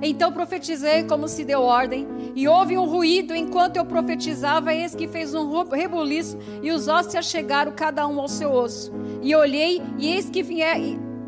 Então 0.00 0.32
profetizei 0.32 1.04
como 1.04 1.26
se 1.26 1.44
deu 1.44 1.62
ordem, 1.62 2.06
e 2.34 2.46
houve 2.46 2.78
um 2.78 2.84
ruído 2.84 3.34
enquanto 3.34 3.76
eu 3.76 3.84
profetizava, 3.84 4.72
eis 4.72 4.94
que 4.94 5.08
fez 5.08 5.34
um 5.34 5.64
rebuliço, 5.64 6.38
e 6.62 6.70
os 6.70 6.88
ossos 6.88 7.12
se 7.12 7.18
achegaram 7.18 7.72
cada 7.72 8.06
um 8.06 8.20
ao 8.20 8.28
seu 8.28 8.52
osso. 8.52 8.92
E 9.22 9.34
olhei, 9.34 9.82
e 9.98 10.12
eis 10.12 10.30
que 10.30 10.42
vier, 10.42 10.78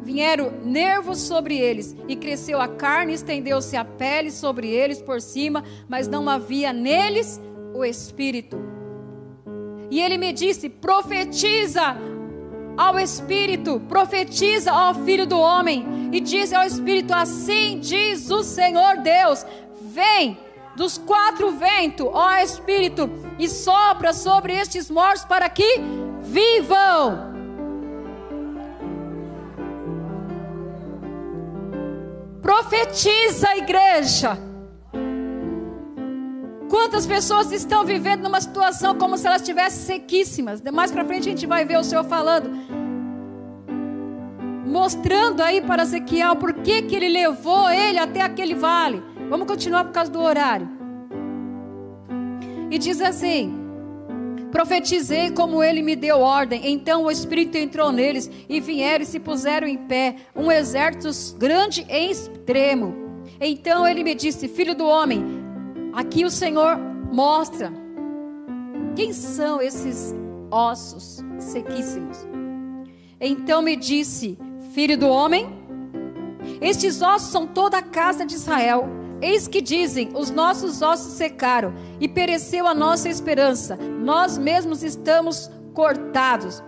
vieram 0.02 0.52
nervos 0.64 1.18
sobre 1.18 1.59
eles, 1.59 1.96
e 2.09 2.14
cresceu 2.14 2.61
a 2.61 2.68
carne, 2.68 3.14
estendeu-se 3.14 3.76
a 3.76 3.85
pele 3.85 4.30
sobre 4.30 4.68
eles 4.68 5.02
por 5.02 5.20
cima, 5.20 5.64
mas 5.88 6.06
não 6.06 6.28
havia 6.28 6.72
neles 6.72 7.40
o 7.74 7.85
espírito. 7.85 8.59
E 9.90 10.00
ele 10.00 10.16
me 10.16 10.33
disse: 10.33 10.68
profetiza 10.68 11.96
ao 12.76 12.98
espírito, 12.98 13.80
profetiza 13.88 14.72
ao 14.72 14.94
filho 14.94 15.26
do 15.26 15.38
homem, 15.38 16.11
e 16.12 16.20
diz 16.20 16.52
ao 16.52 16.64
espírito: 16.64 17.12
assim 17.12 17.78
diz 17.80 18.30
o 18.30 18.42
Senhor 18.42 18.98
Deus: 18.98 19.44
vem 19.80 20.38
dos 20.76 20.98
quatro 20.98 21.52
ventos, 21.52 22.06
ó 22.12 22.37
espírito, 22.38 23.11
e 23.38 23.48
sopra 23.48 24.12
sobre 24.12 24.54
estes 24.54 24.90
mortos 24.90 25.24
para 25.24 25.48
que 25.48 25.80
vivam. 26.22 27.30
Profetiza 32.40 33.56
igreja. 33.56 34.50
Quantas 36.70 37.04
pessoas 37.04 37.50
estão 37.50 37.85
vivendo 37.85 38.22
numa 38.22 38.40
situação 38.40 38.94
como 38.94 39.18
se 39.18 39.26
elas 39.26 39.42
estivessem 39.42 39.98
sequíssimas? 39.98 40.62
Mais 40.72 40.92
para 40.92 41.04
frente 41.04 41.28
a 41.28 41.33
gente 41.33 41.44
vai 41.44 41.64
ver 41.64 41.76
o 41.76 41.83
Senhor 41.83 42.04
falando, 42.04 42.48
mostrando 44.64 45.42
aí 45.42 45.61
para 45.61 45.83
Ezequiel 45.83 46.37
por 46.37 46.54
que, 46.54 46.83
que 46.83 46.94
ele 46.94 47.09
levou 47.09 47.68
ele 47.68 47.98
até 47.98 48.22
aquele 48.22 48.54
vale. 48.54 49.02
Vamos 49.28 49.48
continuar 49.48 49.85
por 49.85 49.92
causa 49.92 50.12
do 50.12 50.20
horário. 50.20 50.68
E 52.70 52.78
diz 52.78 53.00
assim: 53.00 53.52
Profetizei 54.52 55.33
como 55.33 55.64
ele 55.64 55.83
me 55.83 55.96
deu 55.96 56.20
ordem. 56.20 56.72
Então 56.72 57.02
o 57.02 57.11
Espírito 57.11 57.59
entrou 57.59 57.90
neles 57.90 58.30
e 58.48 58.61
vieram 58.61 59.02
e 59.02 59.06
se 59.06 59.18
puseram 59.18 59.66
em 59.66 59.76
pé, 59.76 60.14
um 60.37 60.52
exército 60.52 61.11
grande 61.37 61.85
e 61.90 62.11
extremo. 62.12 62.94
Então 63.40 63.85
ele 63.85 64.04
me 64.04 64.14
disse: 64.14 64.46
Filho 64.46 64.74
do 64.74 64.87
homem, 64.87 65.39
aqui 65.92 66.24
o 66.24 66.31
Senhor 66.31 66.79
mostra 67.12 67.72
quem 68.94 69.12
são 69.12 69.61
esses 69.61 70.14
ossos 70.50 71.24
sequíssimos. 71.38 72.18
Então 73.20 73.62
me 73.62 73.76
disse: 73.76 74.38
Filho 74.72 74.96
do 74.96 75.09
homem, 75.09 75.46
estes 76.61 77.03
ossos 77.03 77.31
são 77.31 77.46
toda 77.46 77.79
a 77.79 77.83
casa 77.83 78.24
de 78.24 78.35
Israel. 78.35 78.88
Eis 79.20 79.46
que 79.46 79.61
dizem: 79.61 80.11
os 80.14 80.31
nossos 80.31 80.83
ossos 80.83 81.12
secaram 81.12 81.74
e 82.00 82.09
pereceu 82.09 82.66
a 82.66 82.74
nossa 82.74 83.09
esperança. 83.09 83.76
Nós 83.76 84.38
mesmos 84.38 84.83
estamos 84.83 85.50
cortados. 85.74 86.62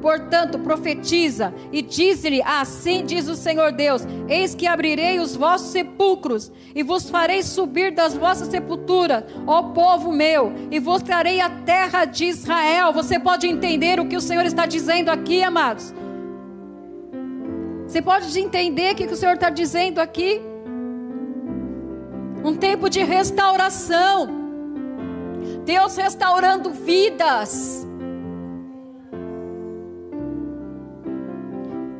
Portanto, 0.00 0.58
profetiza 0.58 1.52
e 1.72 1.82
diz-lhe: 1.82 2.42
Assim 2.42 3.04
diz 3.04 3.28
o 3.28 3.34
Senhor 3.34 3.72
Deus: 3.72 4.02
Eis 4.28 4.54
que 4.54 4.66
abrirei 4.66 5.18
os 5.18 5.34
vossos 5.34 5.70
sepulcros 5.70 6.52
e 6.74 6.82
vos 6.82 7.10
farei 7.10 7.42
subir 7.42 7.92
das 7.92 8.14
vossas 8.14 8.48
sepulturas, 8.48 9.24
ó 9.46 9.62
povo 9.62 10.12
meu, 10.12 10.52
e 10.70 10.78
vos 10.78 11.02
trarei 11.02 11.40
a 11.40 11.50
terra 11.50 12.04
de 12.04 12.26
Israel. 12.26 12.92
Você 12.92 13.18
pode 13.18 13.46
entender 13.46 13.98
o 13.98 14.06
que 14.06 14.16
o 14.16 14.20
Senhor 14.20 14.44
está 14.44 14.66
dizendo 14.66 15.10
aqui, 15.10 15.42
amados? 15.42 15.94
Você 17.86 18.02
pode 18.02 18.38
entender 18.38 18.92
o 18.92 18.96
que 18.96 19.04
o 19.04 19.16
Senhor 19.16 19.34
está 19.34 19.50
dizendo 19.50 19.98
aqui? 19.98 20.40
um 22.44 22.56
tempo 22.56 22.88
de 22.88 23.02
restauração. 23.02 24.28
Deus 25.64 25.96
restaurando 25.96 26.70
vidas. 26.70 27.86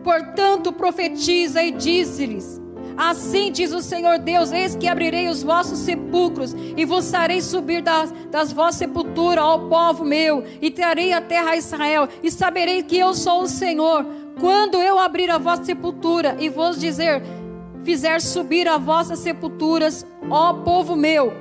Portanto, 0.08 0.72
profetiza 0.72 1.62
e 1.62 1.70
diz-lhes: 1.70 2.58
Assim 2.96 3.52
diz 3.52 3.74
o 3.74 3.82
Senhor 3.82 4.18
Deus: 4.18 4.50
Eis 4.50 4.74
que 4.74 4.88
abrirei 4.88 5.28
os 5.28 5.42
vossos 5.42 5.80
sepulcros 5.80 6.56
e 6.74 6.82
vos 6.86 7.10
farei 7.10 7.42
subir 7.42 7.82
das, 7.82 8.10
das 8.30 8.50
vossas 8.50 8.76
sepulturas, 8.76 9.44
ó 9.44 9.58
povo 9.58 10.06
meu, 10.06 10.42
e 10.62 10.70
trarei 10.70 11.12
a 11.12 11.20
terra 11.20 11.50
a 11.50 11.56
Israel, 11.58 12.08
e 12.22 12.30
saberei 12.30 12.82
que 12.82 12.96
eu 12.96 13.12
sou 13.12 13.42
o 13.42 13.46
Senhor. 13.46 14.06
Quando 14.40 14.80
eu 14.80 14.98
abrir 14.98 15.30
a 15.30 15.36
vossa 15.36 15.64
sepultura 15.64 16.38
e 16.40 16.48
vos 16.48 16.80
dizer: 16.80 17.22
fizer 17.84 18.18
subir 18.22 18.66
a 18.66 18.78
vossas 18.78 19.18
sepulturas, 19.18 20.06
ó 20.30 20.54
povo 20.54 20.96
meu, 20.96 21.34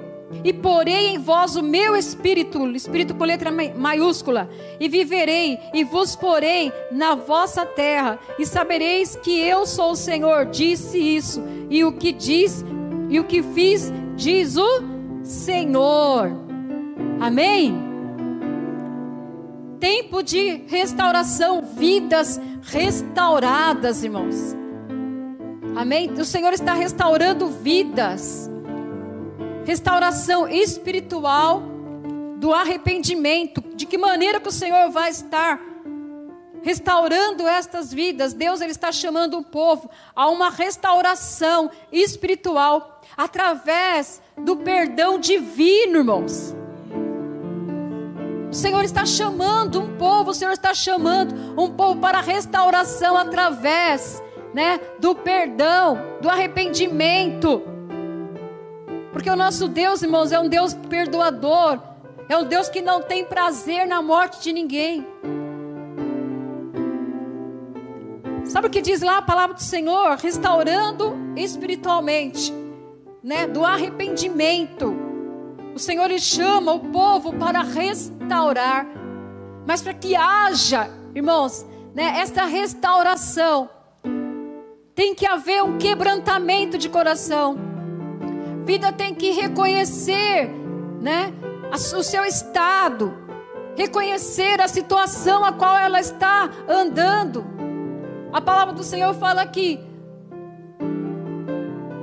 e 0.44 0.52
porei 0.52 1.10
em 1.10 1.18
vós 1.18 1.56
o 1.56 1.64
meu 1.64 1.96
espírito, 1.96 2.66
espírito 2.72 3.16
com 3.16 3.24
letra 3.24 3.52
maiúscula, 3.52 4.50
e 4.80 4.88
viverei, 4.90 5.58
e 5.74 5.84
vos 5.84 6.16
porei 6.16 6.72
na 6.92 7.16
vossa 7.16 7.66
terra, 7.66 8.20
e 8.38 8.46
sabereis 8.46 9.16
que 9.16 9.40
eu 9.40 9.66
sou 9.66 9.92
o 9.92 9.96
Senhor, 9.96 10.46
disse 10.46 10.98
isso, 10.98 11.44
e 11.70 11.84
o 11.84 11.94
que 11.94 12.12
diz, 12.12 12.64
e 13.10 13.20
o 13.20 13.24
que 13.24 13.42
fiz, 13.42 13.92
diz 14.16 14.58
o 14.58 14.84
Senhor. 15.24 16.32
Amém? 17.20 17.88
Tempo 19.80 20.24
de 20.24 20.64
restauração, 20.68 21.62
vidas 21.62 22.40
restauradas, 22.64 24.04
irmãos. 24.04 24.56
Amém? 25.76 26.12
O 26.12 26.26
Senhor 26.26 26.52
está 26.54 26.74
restaurando 26.74 27.48
vidas. 27.48 28.50
Restauração 29.68 30.48
espiritual 30.48 31.62
do 32.38 32.54
arrependimento. 32.54 33.62
De 33.76 33.86
que 33.86 33.98
maneira 33.98 34.40
que 34.40 34.48
o 34.48 34.52
Senhor 34.52 34.90
vai 34.92 35.10
estar 35.10 35.60
restaurando 36.64 37.46
estas 37.46 37.94
vidas? 37.94 38.32
Deus 38.32 38.62
ele 38.62 38.72
está 38.72 38.94
chamando 38.94 39.38
o 39.38 39.44
povo 39.44 39.90
a 40.16 40.30
uma 40.30 40.50
restauração 40.50 41.70
espiritual 41.92 43.02
através 43.18 44.22
do 44.38 44.56
perdão 44.56 45.20
divino, 45.20 45.98
irmãos. 45.98 46.56
O 48.50 48.54
Senhor 48.54 48.86
está 48.86 49.06
chamando 49.06 49.82
um 49.82 49.98
povo, 49.98 50.32
o 50.32 50.34
Senhor 50.34 50.54
está 50.54 50.74
chamando 50.74 51.36
um 51.62 51.72
povo 51.72 52.00
para 52.00 52.22
restauração 52.22 53.18
através 53.18 54.24
né, 54.54 54.80
do 54.98 55.14
perdão, 55.14 55.98
do 56.22 56.30
arrependimento. 56.30 57.76
Porque 59.18 59.32
o 59.32 59.36
nosso 59.36 59.68
Deus, 59.68 60.04
irmãos, 60.04 60.32
é 60.32 60.40
um 60.40 60.48
Deus 60.48 60.76
perdoador, 60.76 61.82
é 62.30 62.38
um 62.38 62.44
Deus 62.44 62.70
que 62.70 62.84
não 62.84 63.02
tem 63.02 63.26
prazer 63.26 63.88
na 63.88 64.00
morte 64.00 64.44
de 64.44 64.54
ninguém. 64.54 65.08
Sabe 68.46 68.68
o 68.68 68.70
que 68.70 68.80
diz 68.80 69.02
lá 69.02 69.18
a 69.18 69.22
palavra 69.24 69.56
do 69.56 69.64
Senhor? 69.64 70.18
Restaurando 70.18 71.18
espiritualmente, 71.36 72.54
né? 73.24 73.48
Do 73.48 73.66
arrependimento. 73.66 74.96
O 75.74 75.80
Senhor 75.80 76.06
ele 76.12 76.20
chama 76.20 76.74
o 76.74 76.80
povo 76.80 77.34
para 77.34 77.64
restaurar, 77.64 78.86
mas 79.66 79.82
para 79.82 79.96
que 79.96 80.16
haja, 80.16 80.92
irmãos, 81.16 81.66
né? 81.96 82.20
Esta 82.20 82.46
restauração 82.46 83.68
tem 84.94 85.16
que 85.16 85.26
haver 85.26 85.64
um 85.64 85.80
quebrantamento 85.80 86.78
de 86.78 86.88
coração. 86.88 87.77
Vida 88.68 88.92
tem 88.92 89.16
que 89.16 89.32
reconhecer, 89.32 90.52
né? 91.00 91.34
O 91.72 92.04
seu 92.04 92.26
estado, 92.26 93.14
reconhecer 93.78 94.60
a 94.60 94.68
situação 94.68 95.46
a 95.46 95.54
qual 95.54 95.78
ela 95.78 96.02
está 96.02 96.50
andando. 96.68 97.46
A 98.34 98.42
palavra 98.42 98.74
do 98.74 98.84
Senhor 98.84 99.14
fala 99.14 99.46
que 99.46 99.80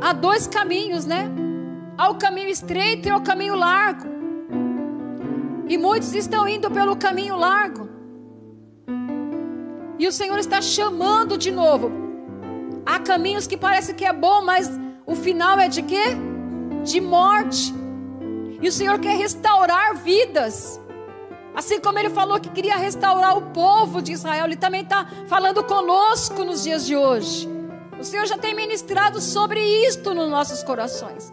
há 0.00 0.14
dois 0.14 0.46
caminhos, 0.46 1.04
né? 1.04 1.30
Há 1.98 2.08
o 2.08 2.14
caminho 2.14 2.48
estreito 2.48 3.10
e 3.10 3.12
o 3.12 3.20
caminho 3.20 3.56
largo. 3.56 4.08
E 5.68 5.76
muitos 5.76 6.14
estão 6.14 6.48
indo 6.48 6.70
pelo 6.70 6.96
caminho 6.96 7.36
largo. 7.36 7.90
E 9.98 10.08
o 10.08 10.12
Senhor 10.12 10.38
está 10.38 10.62
chamando 10.62 11.36
de 11.36 11.50
novo. 11.50 11.92
Há 12.86 13.00
caminhos 13.00 13.46
que 13.46 13.58
parece 13.58 13.92
que 13.92 14.06
é 14.06 14.14
bom, 14.14 14.42
mas 14.42 14.70
o 15.04 15.14
final 15.14 15.58
é 15.58 15.68
de 15.68 15.82
quê? 15.82 16.16
De 16.84 17.00
morte. 17.00 17.74
E 18.60 18.68
o 18.68 18.72
Senhor 18.72 18.98
quer 18.98 19.16
restaurar 19.16 19.96
vidas. 19.96 20.80
Assim 21.54 21.80
como 21.80 21.98
ele 21.98 22.10
falou 22.10 22.40
que 22.40 22.50
queria 22.50 22.76
restaurar 22.76 23.36
o 23.36 23.42
povo 23.52 24.02
de 24.02 24.12
Israel, 24.12 24.46
ele 24.46 24.56
também 24.56 24.82
está 24.82 25.06
falando 25.26 25.62
conosco 25.64 26.44
nos 26.44 26.62
dias 26.62 26.84
de 26.84 26.96
hoje. 26.96 27.48
O 27.98 28.04
Senhor 28.04 28.26
já 28.26 28.36
tem 28.36 28.54
ministrado 28.54 29.20
sobre 29.20 29.60
isto 29.86 30.14
nos 30.14 30.28
nossos 30.28 30.62
corações. 30.62 31.32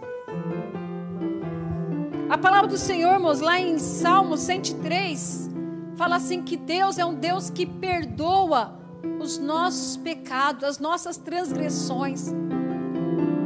A 2.29 2.37
palavra 2.37 2.67
do 2.67 2.77
Senhor, 2.77 3.13
irmãos, 3.13 3.41
lá 3.41 3.59
em 3.59 3.77
Salmo 3.77 4.37
103, 4.37 5.49
fala 5.95 6.15
assim 6.15 6.41
que 6.43 6.55
Deus 6.55 6.97
é 6.97 7.05
um 7.05 7.13
Deus 7.13 7.49
que 7.49 7.65
perdoa 7.65 8.79
os 9.19 9.37
nossos 9.37 9.97
pecados, 9.97 10.63
as 10.63 10.79
nossas 10.79 11.17
transgressões 11.17 12.31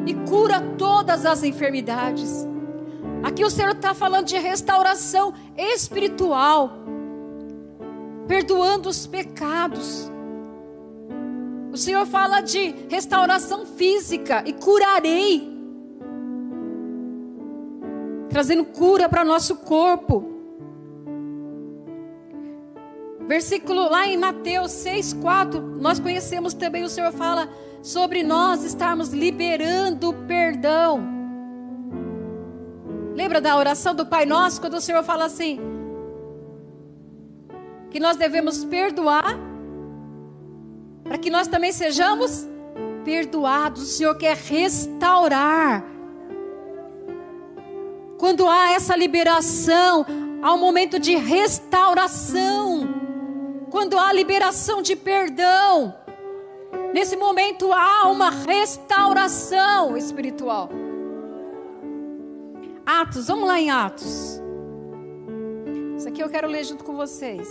e 0.05 0.13
cura 0.13 0.61
todas 0.77 1.25
as 1.25 1.43
enfermidades. 1.43 2.47
Aqui 3.23 3.43
o 3.43 3.49
Senhor 3.49 3.71
está 3.71 3.93
falando 3.93 4.27
de 4.27 4.37
restauração 4.37 5.33
espiritual, 5.57 6.71
perdoando 8.27 8.89
os 8.89 9.07
pecados. 9.07 10.11
O 11.71 11.77
Senhor 11.77 12.05
fala 12.05 12.41
de 12.41 12.73
restauração 12.89 13.65
física 13.65 14.43
e 14.45 14.53
curarei, 14.53 15.51
trazendo 18.29 18.65
cura 18.65 19.09
para 19.09 19.25
nosso 19.25 19.55
corpo. 19.57 20.34
Versículo 23.27 23.89
lá 23.89 24.07
em 24.07 24.17
Mateus 24.17 24.71
6,4, 24.71 25.59
nós 25.79 25.99
conhecemos 25.99 26.53
também, 26.53 26.83
o 26.83 26.89
Senhor 26.89 27.11
fala 27.11 27.49
sobre 27.81 28.23
nós 28.23 28.63
estarmos 28.63 29.09
liberando 29.09 30.13
perdão. 30.27 31.03
Lembra 33.15 33.39
da 33.39 33.55
oração 33.55 33.95
do 33.95 34.05
Pai 34.05 34.25
Nosso, 34.25 34.59
quando 34.59 34.75
o 34.75 34.81
Senhor 34.81 35.03
fala 35.03 35.25
assim: 35.25 35.59
que 37.89 37.99
nós 37.99 38.17
devemos 38.17 38.65
perdoar, 38.65 39.39
para 41.03 41.17
que 41.17 41.29
nós 41.29 41.47
também 41.47 41.71
sejamos 41.71 42.45
perdoados. 43.05 43.83
O 43.83 43.85
Senhor 43.85 44.15
quer 44.15 44.35
restaurar. 44.35 45.85
Quando 48.17 48.49
há 48.49 48.71
essa 48.71 48.95
liberação, 48.95 50.05
há 50.41 50.53
um 50.53 50.57
momento 50.57 50.99
de 50.99 51.15
restauração. 51.15 53.04
Quando 53.75 53.99
há 53.99 54.13
liberação 54.13 54.81
de 54.81 54.95
perdão, 54.95 55.93
nesse 56.93 57.17
momento 57.17 57.73
há 57.73 58.07
uma 58.07 58.29
restauração 58.29 59.97
espiritual. 59.97 60.69
Atos, 62.85 63.27
vamos 63.27 63.45
lá 63.45 63.59
em 63.59 63.69
Atos. 63.69 64.41
Isso 65.97 66.07
aqui 66.07 66.23
eu 66.23 66.29
quero 66.29 66.47
ler 66.47 66.63
junto 66.63 66.85
com 66.85 66.95
vocês. 66.95 67.49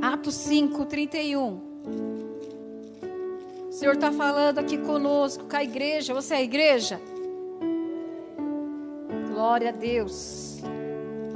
Atos 0.00 0.34
5, 0.36 0.86
31. 0.86 1.60
O 3.68 3.72
Senhor 3.72 3.92
está 3.92 4.10
falando 4.10 4.58
aqui 4.58 4.78
conosco, 4.78 5.44
com 5.44 5.54
a 5.54 5.62
igreja. 5.62 6.14
Você 6.14 6.32
é 6.32 6.36
a 6.38 6.42
igreja? 6.42 6.98
Glória 9.30 9.68
a 9.68 9.72
Deus. 9.72 10.47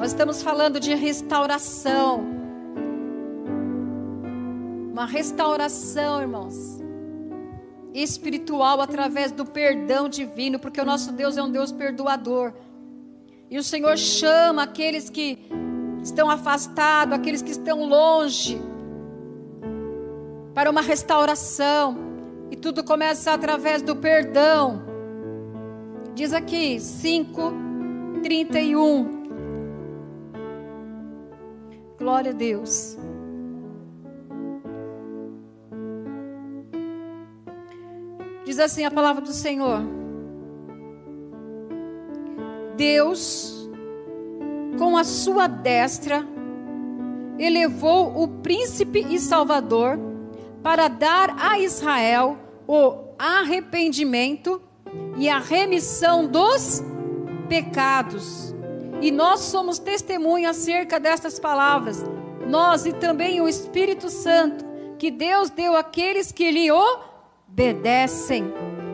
Nós 0.02 0.10
estamos 0.10 0.42
falando 0.42 0.80
de 0.80 0.96
restauração. 0.96 2.24
Uma 4.90 5.06
restauração, 5.06 6.20
irmãos 6.20 6.82
espiritual 7.94 8.80
através 8.80 9.30
do 9.30 9.44
perdão 9.44 10.08
divino, 10.08 10.58
porque 10.58 10.80
o 10.80 10.84
nosso 10.84 11.12
Deus 11.12 11.36
é 11.36 11.42
um 11.42 11.50
Deus 11.52 11.70
perdoador. 11.70 12.52
E 13.48 13.56
o 13.56 13.62
Senhor 13.62 13.96
chama 13.96 14.64
aqueles 14.64 15.08
que 15.08 15.38
estão 16.02 16.28
afastados, 16.28 17.14
aqueles 17.14 17.40
que 17.40 17.52
estão 17.52 17.84
longe, 17.84 18.60
para 20.52 20.68
uma 20.68 20.80
restauração. 20.80 21.96
E 22.50 22.56
tudo 22.56 22.82
começa 22.82 23.32
através 23.32 23.82
do 23.82 23.94
perdão. 23.94 24.82
Diz 26.12 26.32
aqui, 26.32 26.80
5, 26.80 27.52
31. 28.24 29.21
Glória 32.02 32.32
a 32.32 32.34
Deus. 32.34 32.98
Diz 38.44 38.58
assim 38.58 38.84
a 38.84 38.90
palavra 38.90 39.22
do 39.22 39.32
Senhor: 39.32 39.80
Deus, 42.76 43.70
com 44.80 44.96
a 44.96 45.04
sua 45.04 45.46
destra, 45.46 46.26
elevou 47.38 48.20
o 48.20 48.26
príncipe 48.26 49.06
e 49.08 49.20
salvador 49.20 49.96
para 50.60 50.88
dar 50.88 51.36
a 51.38 51.60
Israel 51.60 52.36
o 52.66 53.14
arrependimento 53.16 54.60
e 55.16 55.28
a 55.28 55.38
remissão 55.38 56.26
dos 56.26 56.82
pecados. 57.48 58.52
E 59.02 59.10
nós 59.10 59.40
somos 59.40 59.80
testemunha 59.80 60.50
acerca 60.50 61.00
destas 61.00 61.40
palavras. 61.40 62.04
Nós 62.46 62.86
e 62.86 62.92
também 62.92 63.40
o 63.40 63.48
Espírito 63.48 64.08
Santo 64.08 64.64
que 64.96 65.10
Deus 65.10 65.50
deu 65.50 65.76
àqueles 65.76 66.30
que 66.30 66.48
lhe 66.52 66.70
obedecem. 66.70 68.44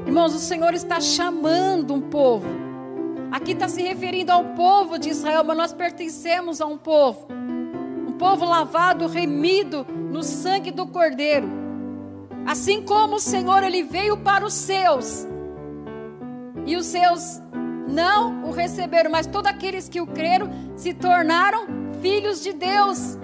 Irmãos, 0.07 0.35
o 0.35 0.39
Senhor 0.39 0.73
está 0.73 0.99
chamando 0.99 1.93
um 1.93 2.01
povo. 2.01 2.49
Aqui 3.31 3.53
está 3.53 3.69
se 3.69 3.83
referindo 3.83 4.33
ao 4.33 4.43
povo 4.55 4.99
de 4.99 5.11
Israel, 5.11 5.45
mas 5.45 5.57
nós 5.59 5.73
pertencemos 5.75 6.63
a 6.63 6.67
um 6.67 6.79
povo. 6.79 7.29
Um 8.09 8.13
povo 8.13 8.47
lavado, 8.47 9.07
remido 9.07 9.85
no 9.85 10.23
sangue 10.23 10.71
do 10.71 10.87
Cordeiro. 10.87 11.47
Assim 12.47 12.81
como 12.81 13.17
o 13.17 13.21
Senhor, 13.21 13.63
ele 13.63 13.83
veio 13.83 14.17
para 14.17 14.47
os 14.47 14.55
seus. 14.55 15.27
E 16.65 16.75
os 16.75 16.87
seus 16.87 17.43
não 17.89 18.45
o 18.45 18.51
receberam, 18.53 19.11
mas 19.11 19.27
todos 19.27 19.51
aqueles 19.51 19.89
que 19.89 20.01
o 20.01 20.07
creram 20.07 20.51
se 20.77 20.93
tornaram 20.93 21.67
filhos 22.03 22.43
de 22.43 22.53
Deus. 22.53 23.19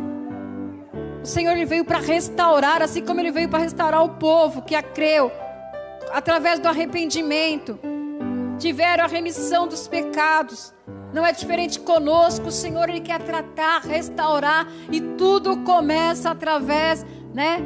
O 1.22 1.26
Senhor 1.26 1.52
ele 1.52 1.64
veio 1.64 1.84
para 1.84 1.98
restaurar, 1.98 2.82
assim 2.82 3.04
como 3.04 3.20
ele 3.20 3.30
veio 3.30 3.48
para 3.48 3.60
restaurar 3.60 4.02
o 4.02 4.10
povo 4.10 4.62
que 4.62 4.74
a 4.74 4.82
creu, 4.82 5.30
através 6.12 6.58
do 6.58 6.68
arrependimento, 6.68 7.78
tiveram 8.58 9.04
a 9.04 9.06
remissão 9.06 9.68
dos 9.68 9.86
pecados. 9.86 10.72
Não 11.12 11.24
é 11.24 11.32
diferente 11.32 11.78
conosco, 11.78 12.48
o 12.48 12.52
Senhor 12.52 12.88
ele 12.88 13.00
quer 13.00 13.22
tratar, 13.22 13.80
restaurar 13.82 14.66
e 14.90 15.00
tudo 15.00 15.58
começa 15.58 16.30
através, 16.30 17.06
né, 17.32 17.58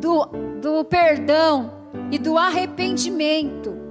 do, 0.00 0.26
do 0.60 0.84
perdão 0.84 1.72
e 2.10 2.18
do 2.18 2.36
arrependimento. 2.36 3.87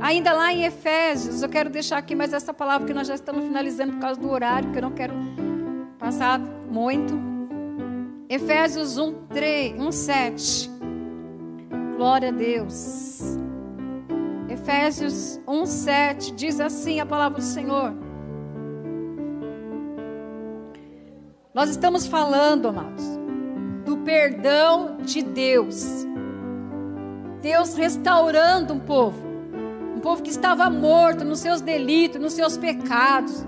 Ainda 0.00 0.32
lá 0.32 0.52
em 0.52 0.64
Efésios, 0.64 1.42
eu 1.42 1.48
quero 1.48 1.70
deixar 1.70 1.98
aqui 1.98 2.14
mais 2.14 2.32
essa 2.32 2.52
palavra 2.52 2.86
que 2.86 2.94
nós 2.94 3.08
já 3.08 3.14
estamos 3.14 3.44
finalizando 3.44 3.94
por 3.94 4.00
causa 4.00 4.20
do 4.20 4.30
horário, 4.30 4.70
que 4.70 4.78
eu 4.78 4.82
não 4.82 4.92
quero 4.92 5.14
passar 5.98 6.38
muito. 6.38 7.14
Efésios 8.28 8.98
1, 8.98 9.26
3, 9.28 9.80
1, 9.80 9.92
7. 9.92 10.70
Glória 11.96 12.28
a 12.28 12.32
Deus. 12.32 13.38
Efésios 14.48 15.40
1, 15.46 15.66
7 15.66 16.32
diz 16.32 16.60
assim 16.60 17.00
a 17.00 17.06
palavra 17.06 17.38
do 17.38 17.44
Senhor. 17.44 17.94
Nós 21.54 21.70
estamos 21.70 22.06
falando, 22.06 22.68
amados, 22.68 23.04
do 23.86 23.96
perdão 23.98 24.98
de 24.98 25.22
Deus. 25.22 26.04
Deus 27.40 27.74
restaurando 27.74 28.74
um 28.74 28.78
povo. 28.78 29.25
Um 29.96 30.00
povo 30.00 30.22
que 30.22 30.28
estava 30.28 30.68
morto 30.68 31.24
nos 31.24 31.38
seus 31.38 31.62
delitos, 31.62 32.20
nos 32.20 32.34
seus 32.34 32.58
pecados. 32.58 33.46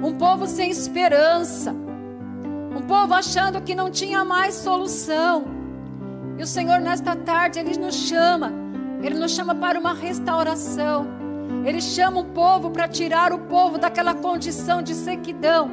Um 0.00 0.12
povo 0.16 0.46
sem 0.46 0.70
esperança. 0.70 1.72
Um 1.72 2.82
povo 2.82 3.12
achando 3.14 3.60
que 3.60 3.74
não 3.74 3.90
tinha 3.90 4.24
mais 4.24 4.54
solução. 4.54 5.44
E 6.38 6.42
o 6.42 6.46
Senhor, 6.46 6.78
nesta 6.78 7.16
tarde, 7.16 7.58
Ele 7.58 7.76
nos 7.76 7.96
chama. 7.96 8.52
Ele 9.02 9.16
nos 9.16 9.32
chama 9.32 9.56
para 9.56 9.76
uma 9.76 9.92
restauração. 9.92 11.04
Ele 11.64 11.80
chama 11.80 12.20
o 12.20 12.26
povo 12.26 12.70
para 12.70 12.86
tirar 12.86 13.32
o 13.32 13.40
povo 13.40 13.76
daquela 13.76 14.14
condição 14.14 14.80
de 14.80 14.94
sequidão 14.94 15.68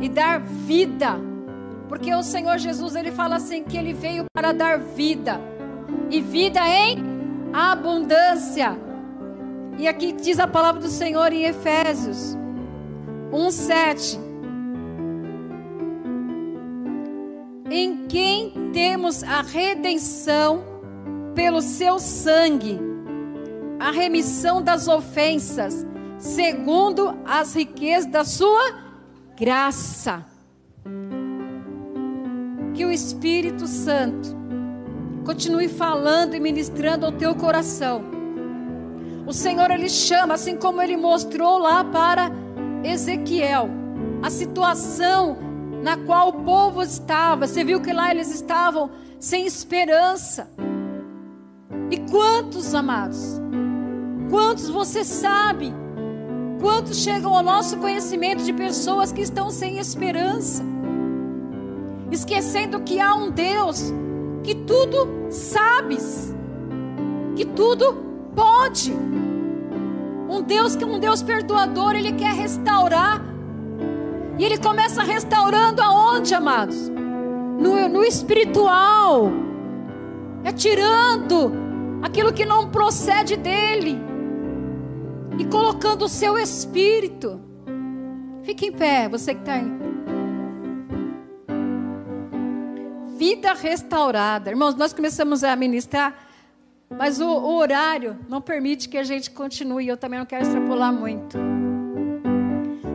e 0.00 0.08
dar 0.08 0.38
vida. 0.38 1.18
Porque 1.88 2.14
o 2.14 2.22
Senhor 2.22 2.58
Jesus, 2.58 2.94
ele 2.94 3.10
fala 3.10 3.36
assim 3.36 3.64
que 3.64 3.76
ele 3.76 3.92
veio 3.92 4.24
para 4.32 4.52
dar 4.52 4.78
vida 4.78 5.40
e 6.08 6.20
vida 6.20 6.60
em 6.68 7.11
abundância. 7.52 8.78
E 9.78 9.88
aqui 9.88 10.12
diz 10.12 10.38
a 10.38 10.46
palavra 10.46 10.80
do 10.80 10.88
Senhor 10.88 11.32
em 11.32 11.44
Efésios 11.44 12.36
1:7. 13.32 14.18
Em 17.70 18.06
quem 18.06 18.70
temos 18.72 19.22
a 19.22 19.40
redenção 19.40 20.62
pelo 21.34 21.62
seu 21.62 21.98
sangue, 21.98 22.78
a 23.80 23.90
remissão 23.90 24.62
das 24.62 24.88
ofensas, 24.88 25.86
segundo 26.18 27.16
as 27.24 27.54
riquezas 27.54 28.10
da 28.10 28.24
sua 28.24 28.92
graça. 29.38 30.24
Que 32.74 32.84
o 32.84 32.90
Espírito 32.90 33.66
Santo 33.66 34.41
continue 35.24 35.68
falando 35.68 36.34
e 36.34 36.40
ministrando 36.40 37.06
ao 37.06 37.12
teu 37.12 37.34
coração. 37.34 38.02
O 39.26 39.32
Senhor 39.32 39.70
ele 39.70 39.88
chama, 39.88 40.34
assim 40.34 40.56
como 40.56 40.82
ele 40.82 40.96
mostrou 40.96 41.58
lá 41.58 41.84
para 41.84 42.30
Ezequiel, 42.82 43.68
a 44.22 44.30
situação 44.30 45.36
na 45.82 45.96
qual 45.96 46.28
o 46.28 46.44
povo 46.44 46.82
estava. 46.82 47.46
Você 47.46 47.64
viu 47.64 47.80
que 47.80 47.92
lá 47.92 48.10
eles 48.10 48.32
estavam 48.34 48.90
sem 49.18 49.46
esperança. 49.46 50.50
E 51.90 51.98
quantos 52.10 52.74
amados? 52.74 53.40
Quantos 54.30 54.68
você 54.68 55.04
sabe? 55.04 55.72
Quantos 56.60 56.98
chegam 56.98 57.34
ao 57.36 57.42
nosso 57.42 57.76
conhecimento 57.78 58.42
de 58.44 58.52
pessoas 58.52 59.12
que 59.12 59.20
estão 59.20 59.50
sem 59.50 59.78
esperança? 59.78 60.64
Esquecendo 62.10 62.80
que 62.80 63.00
há 63.00 63.14
um 63.14 63.30
Deus 63.30 63.92
que 64.42 64.54
tudo 64.54 65.28
sabes, 65.30 66.34
que 67.36 67.44
tudo 67.44 67.94
pode. 68.34 68.92
Um 70.28 70.42
Deus 70.42 70.74
que 70.74 70.84
é 70.84 70.86
um 70.86 70.98
Deus 70.98 71.22
perdoador, 71.22 71.94
ele 71.94 72.12
quer 72.12 72.34
restaurar. 72.34 73.22
E 74.38 74.44
ele 74.44 74.58
começa 74.58 75.02
restaurando 75.02 75.82
aonde, 75.82 76.34
amados? 76.34 76.88
No, 76.88 77.88
no 77.88 78.04
espiritual. 78.04 79.30
É 80.42 80.50
tirando 80.50 81.52
aquilo 82.02 82.32
que 82.32 82.44
não 82.44 82.68
procede 82.68 83.36
dele 83.36 84.00
e 85.38 85.44
colocando 85.44 86.06
o 86.06 86.08
seu 86.08 86.36
espírito. 86.38 87.40
Fique 88.42 88.66
em 88.66 88.72
pé, 88.72 89.08
você 89.08 89.34
que 89.34 89.40
está 89.40 89.54
aí. 89.54 89.91
Vida 93.22 93.52
restaurada. 93.52 94.50
Irmãos, 94.50 94.74
nós 94.74 94.92
começamos 94.92 95.44
a 95.44 95.54
ministrar, 95.54 96.12
mas 96.90 97.20
o, 97.20 97.28
o 97.28 97.54
horário 97.54 98.18
não 98.28 98.40
permite 98.40 98.88
que 98.88 98.98
a 98.98 99.04
gente 99.04 99.30
continue. 99.30 99.86
Eu 99.86 99.96
também 99.96 100.18
não 100.18 100.26
quero 100.26 100.42
extrapolar 100.42 100.92
muito. 100.92 101.38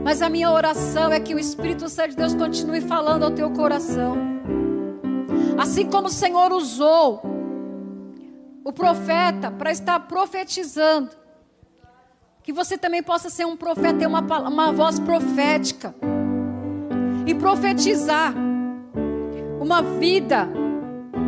Mas 0.03 0.21
a 0.21 0.27
minha 0.27 0.51
oração 0.51 1.13
é 1.13 1.19
que 1.21 1.33
o 1.33 1.39
Espírito 1.39 1.87
Santo 1.87 2.09
de 2.09 2.17
Deus 2.17 2.35
continue 2.35 2.81
falando 2.81 3.23
ao 3.23 3.31
teu 3.31 3.49
coração. 3.51 4.17
Assim 5.57 5.85
como 5.85 6.07
o 6.07 6.11
Senhor 6.11 6.51
usou 6.51 7.21
o 8.65 8.73
profeta 8.73 9.49
para 9.49 9.71
estar 9.71 9.97
profetizando, 10.09 11.11
que 12.43 12.51
você 12.51 12.77
também 12.77 13.01
possa 13.01 13.29
ser 13.29 13.45
um 13.45 13.55
profeta, 13.55 13.99
ter 13.99 14.07
uma, 14.07 14.19
uma 14.19 14.73
voz 14.73 14.99
profética 14.99 15.95
e 17.25 17.33
profetizar 17.33 18.33
uma 19.67 19.81
vida 19.81 20.47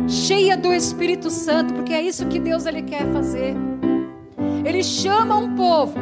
cheia 0.08 0.56
do 0.56 0.72
Espírito 0.72 1.28
Santo, 1.28 1.74
porque 1.74 1.92
é 1.92 2.00
isso 2.00 2.24
que 2.26 2.40
Deus 2.40 2.64
ele 2.64 2.80
quer 2.80 3.06
fazer. 3.12 3.54
Ele 4.64 4.82
chama 4.82 5.36
um 5.36 5.54
povo. 5.54 5.92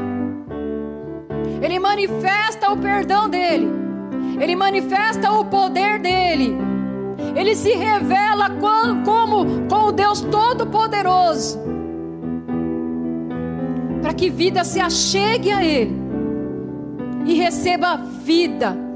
Ele 1.61 1.81
manifesta 1.81 2.71
o 2.71 2.77
perdão 2.77 3.29
dele. 3.29 3.69
Ele 4.41 4.55
manifesta 4.55 5.33
o 5.33 5.47
poder 5.47 5.99
dele. 5.99 6.57
Ele 7.35 7.57
se 7.57 7.75
revela 7.75 8.51
como, 8.51 9.03
como 9.03 9.69
com 9.69 9.89
o 9.89 9.93
Deus 9.93 10.21
Todo-Poderoso. 10.21 11.59
Para 14.01 14.15
que 14.15 14.31
vida 14.31 14.63
se 14.63 14.79
achegue 14.79 15.51
a 15.51 15.65
Ele 15.65 15.99
e 17.27 17.35
receba 17.35 17.97
vida 17.97 18.88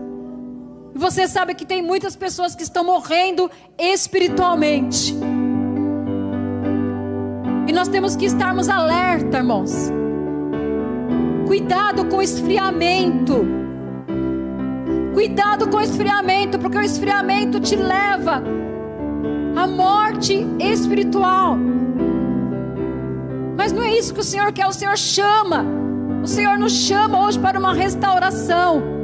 e 0.94 0.98
você 0.98 1.26
sabe 1.26 1.54
que 1.54 1.64
tem 1.64 1.82
muitas 1.82 2.14
pessoas 2.14 2.54
que 2.54 2.62
estão 2.62 2.84
morrendo 2.84 3.50
espiritualmente. 3.78 5.14
E 7.66 7.72
nós 7.72 7.88
temos 7.88 8.16
que 8.16 8.26
estarmos 8.26 8.68
alerta, 8.68 9.38
irmãos. 9.38 9.90
Cuidado 11.46 12.04
com 12.06 12.16
o 12.16 12.22
esfriamento. 12.22 13.46
Cuidado 15.14 15.68
com 15.68 15.76
o 15.76 15.80
esfriamento, 15.80 16.58
porque 16.58 16.76
o 16.76 16.82
esfriamento 16.82 17.60
te 17.60 17.76
leva 17.76 18.42
à 19.56 19.66
morte 19.66 20.46
espiritual. 20.58 21.56
Mas 23.56 23.72
não 23.72 23.82
é 23.82 23.96
isso 23.96 24.12
que 24.12 24.20
o 24.20 24.24
Senhor 24.24 24.52
quer, 24.52 24.66
o 24.66 24.72
Senhor 24.72 24.96
chama. 24.96 25.64
O 26.22 26.26
Senhor 26.26 26.58
nos 26.58 26.72
chama 26.72 27.24
hoje 27.24 27.38
para 27.38 27.58
uma 27.58 27.72
restauração. 27.72 29.01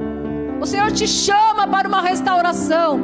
O 0.61 0.67
Senhor 0.67 0.91
te 0.91 1.07
chama 1.07 1.67
para 1.67 1.89
uma 1.89 2.03
restauração, 2.03 3.01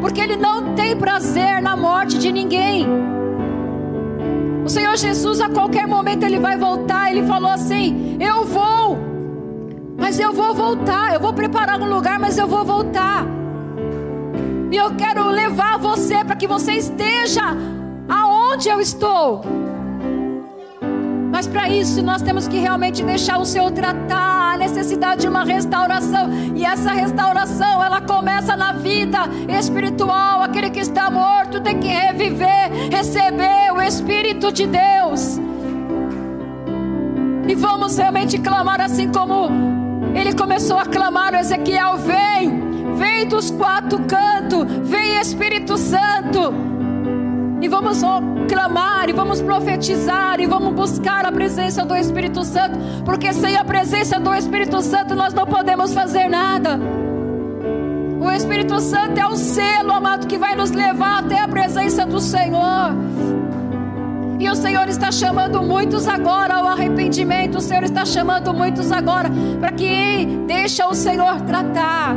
porque 0.00 0.20
Ele 0.20 0.36
não 0.36 0.74
tem 0.74 0.96
prazer 0.96 1.60
na 1.60 1.76
morte 1.76 2.18
de 2.18 2.32
ninguém. 2.32 2.86
O 4.64 4.68
Senhor 4.68 4.96
Jesus, 4.96 5.40
a 5.40 5.48
qualquer 5.48 5.86
momento, 5.86 6.24
Ele 6.24 6.38
vai 6.38 6.56
voltar. 6.56 7.10
Ele 7.10 7.26
falou 7.26 7.50
assim: 7.50 8.16
Eu 8.18 8.44
vou, 8.44 8.98
mas 9.98 10.18
eu 10.18 10.32
vou 10.32 10.54
voltar. 10.54 11.12
Eu 11.12 11.20
vou 11.20 11.34
preparar 11.34 11.78
um 11.80 11.88
lugar, 11.88 12.18
mas 12.18 12.38
eu 12.38 12.46
vou 12.46 12.64
voltar. 12.64 13.26
E 14.70 14.76
eu 14.76 14.94
quero 14.94 15.28
levar 15.28 15.78
você 15.78 16.24
para 16.24 16.36
que 16.36 16.46
você 16.46 16.72
esteja 16.72 17.42
aonde 18.08 18.70
eu 18.70 18.80
estou. 18.80 19.42
Mas 21.30 21.46
para 21.46 21.68
isso 21.68 22.02
nós 22.02 22.22
temos 22.22 22.48
que 22.48 22.56
realmente 22.56 23.02
deixar 23.02 23.38
o 23.38 23.44
Senhor 23.44 23.70
tratar 23.72 24.31
a 24.52 24.56
necessidade 24.56 25.22
de 25.22 25.28
uma 25.28 25.44
restauração. 25.44 26.30
E 26.54 26.64
essa 26.64 26.92
restauração, 26.92 27.82
ela 27.82 28.00
começa 28.00 28.56
na 28.56 28.72
vida 28.72 29.20
espiritual. 29.58 30.42
Aquele 30.42 30.70
que 30.70 30.80
está 30.80 31.10
morto 31.10 31.60
tem 31.60 31.78
que 31.78 31.88
reviver, 31.88 32.70
receber 32.90 33.72
o 33.72 33.80
Espírito 33.80 34.52
de 34.52 34.66
Deus. 34.66 35.40
E 37.48 37.54
vamos 37.54 37.96
realmente 37.96 38.38
clamar 38.38 38.80
assim 38.80 39.10
como 39.10 39.50
ele 40.14 40.34
começou 40.34 40.78
a 40.78 40.84
clamar, 40.84 41.34
Ezequiel, 41.34 41.96
vem, 41.96 42.94
vem 42.96 43.26
dos 43.26 43.50
quatro 43.50 43.98
cantos, 44.00 44.66
vem 44.82 45.18
Espírito 45.18 45.78
Santo. 45.78 46.71
E 47.62 47.68
vamos 47.68 48.02
clamar, 48.48 49.08
e 49.08 49.12
vamos 49.12 49.40
profetizar, 49.40 50.40
e 50.40 50.46
vamos 50.46 50.74
buscar 50.74 51.24
a 51.24 51.30
presença 51.30 51.84
do 51.84 51.94
Espírito 51.94 52.44
Santo, 52.44 52.76
porque 53.04 53.32
sem 53.32 53.56
a 53.56 53.64
presença 53.64 54.18
do 54.18 54.34
Espírito 54.34 54.82
Santo 54.82 55.14
nós 55.14 55.32
não 55.32 55.46
podemos 55.46 55.94
fazer 55.94 56.28
nada. 56.28 56.80
O 58.20 58.28
Espírito 58.32 58.80
Santo 58.80 59.16
é 59.16 59.26
o 59.26 59.36
selo, 59.36 59.92
amado, 59.92 60.26
que 60.26 60.36
vai 60.36 60.56
nos 60.56 60.72
levar 60.72 61.20
até 61.20 61.40
a 61.40 61.46
presença 61.46 62.04
do 62.04 62.18
Senhor. 62.20 62.96
E 64.40 64.50
o 64.50 64.56
Senhor 64.56 64.88
está 64.88 65.12
chamando 65.12 65.62
muitos 65.62 66.08
agora 66.08 66.54
ao 66.54 66.66
arrependimento. 66.66 67.58
O 67.58 67.60
Senhor 67.60 67.84
está 67.84 68.04
chamando 68.04 68.52
muitos 68.52 68.90
agora 68.90 69.30
para 69.60 69.70
que 69.70 70.26
deixa 70.48 70.84
o 70.88 70.94
Senhor 70.94 71.40
tratar. 71.42 72.16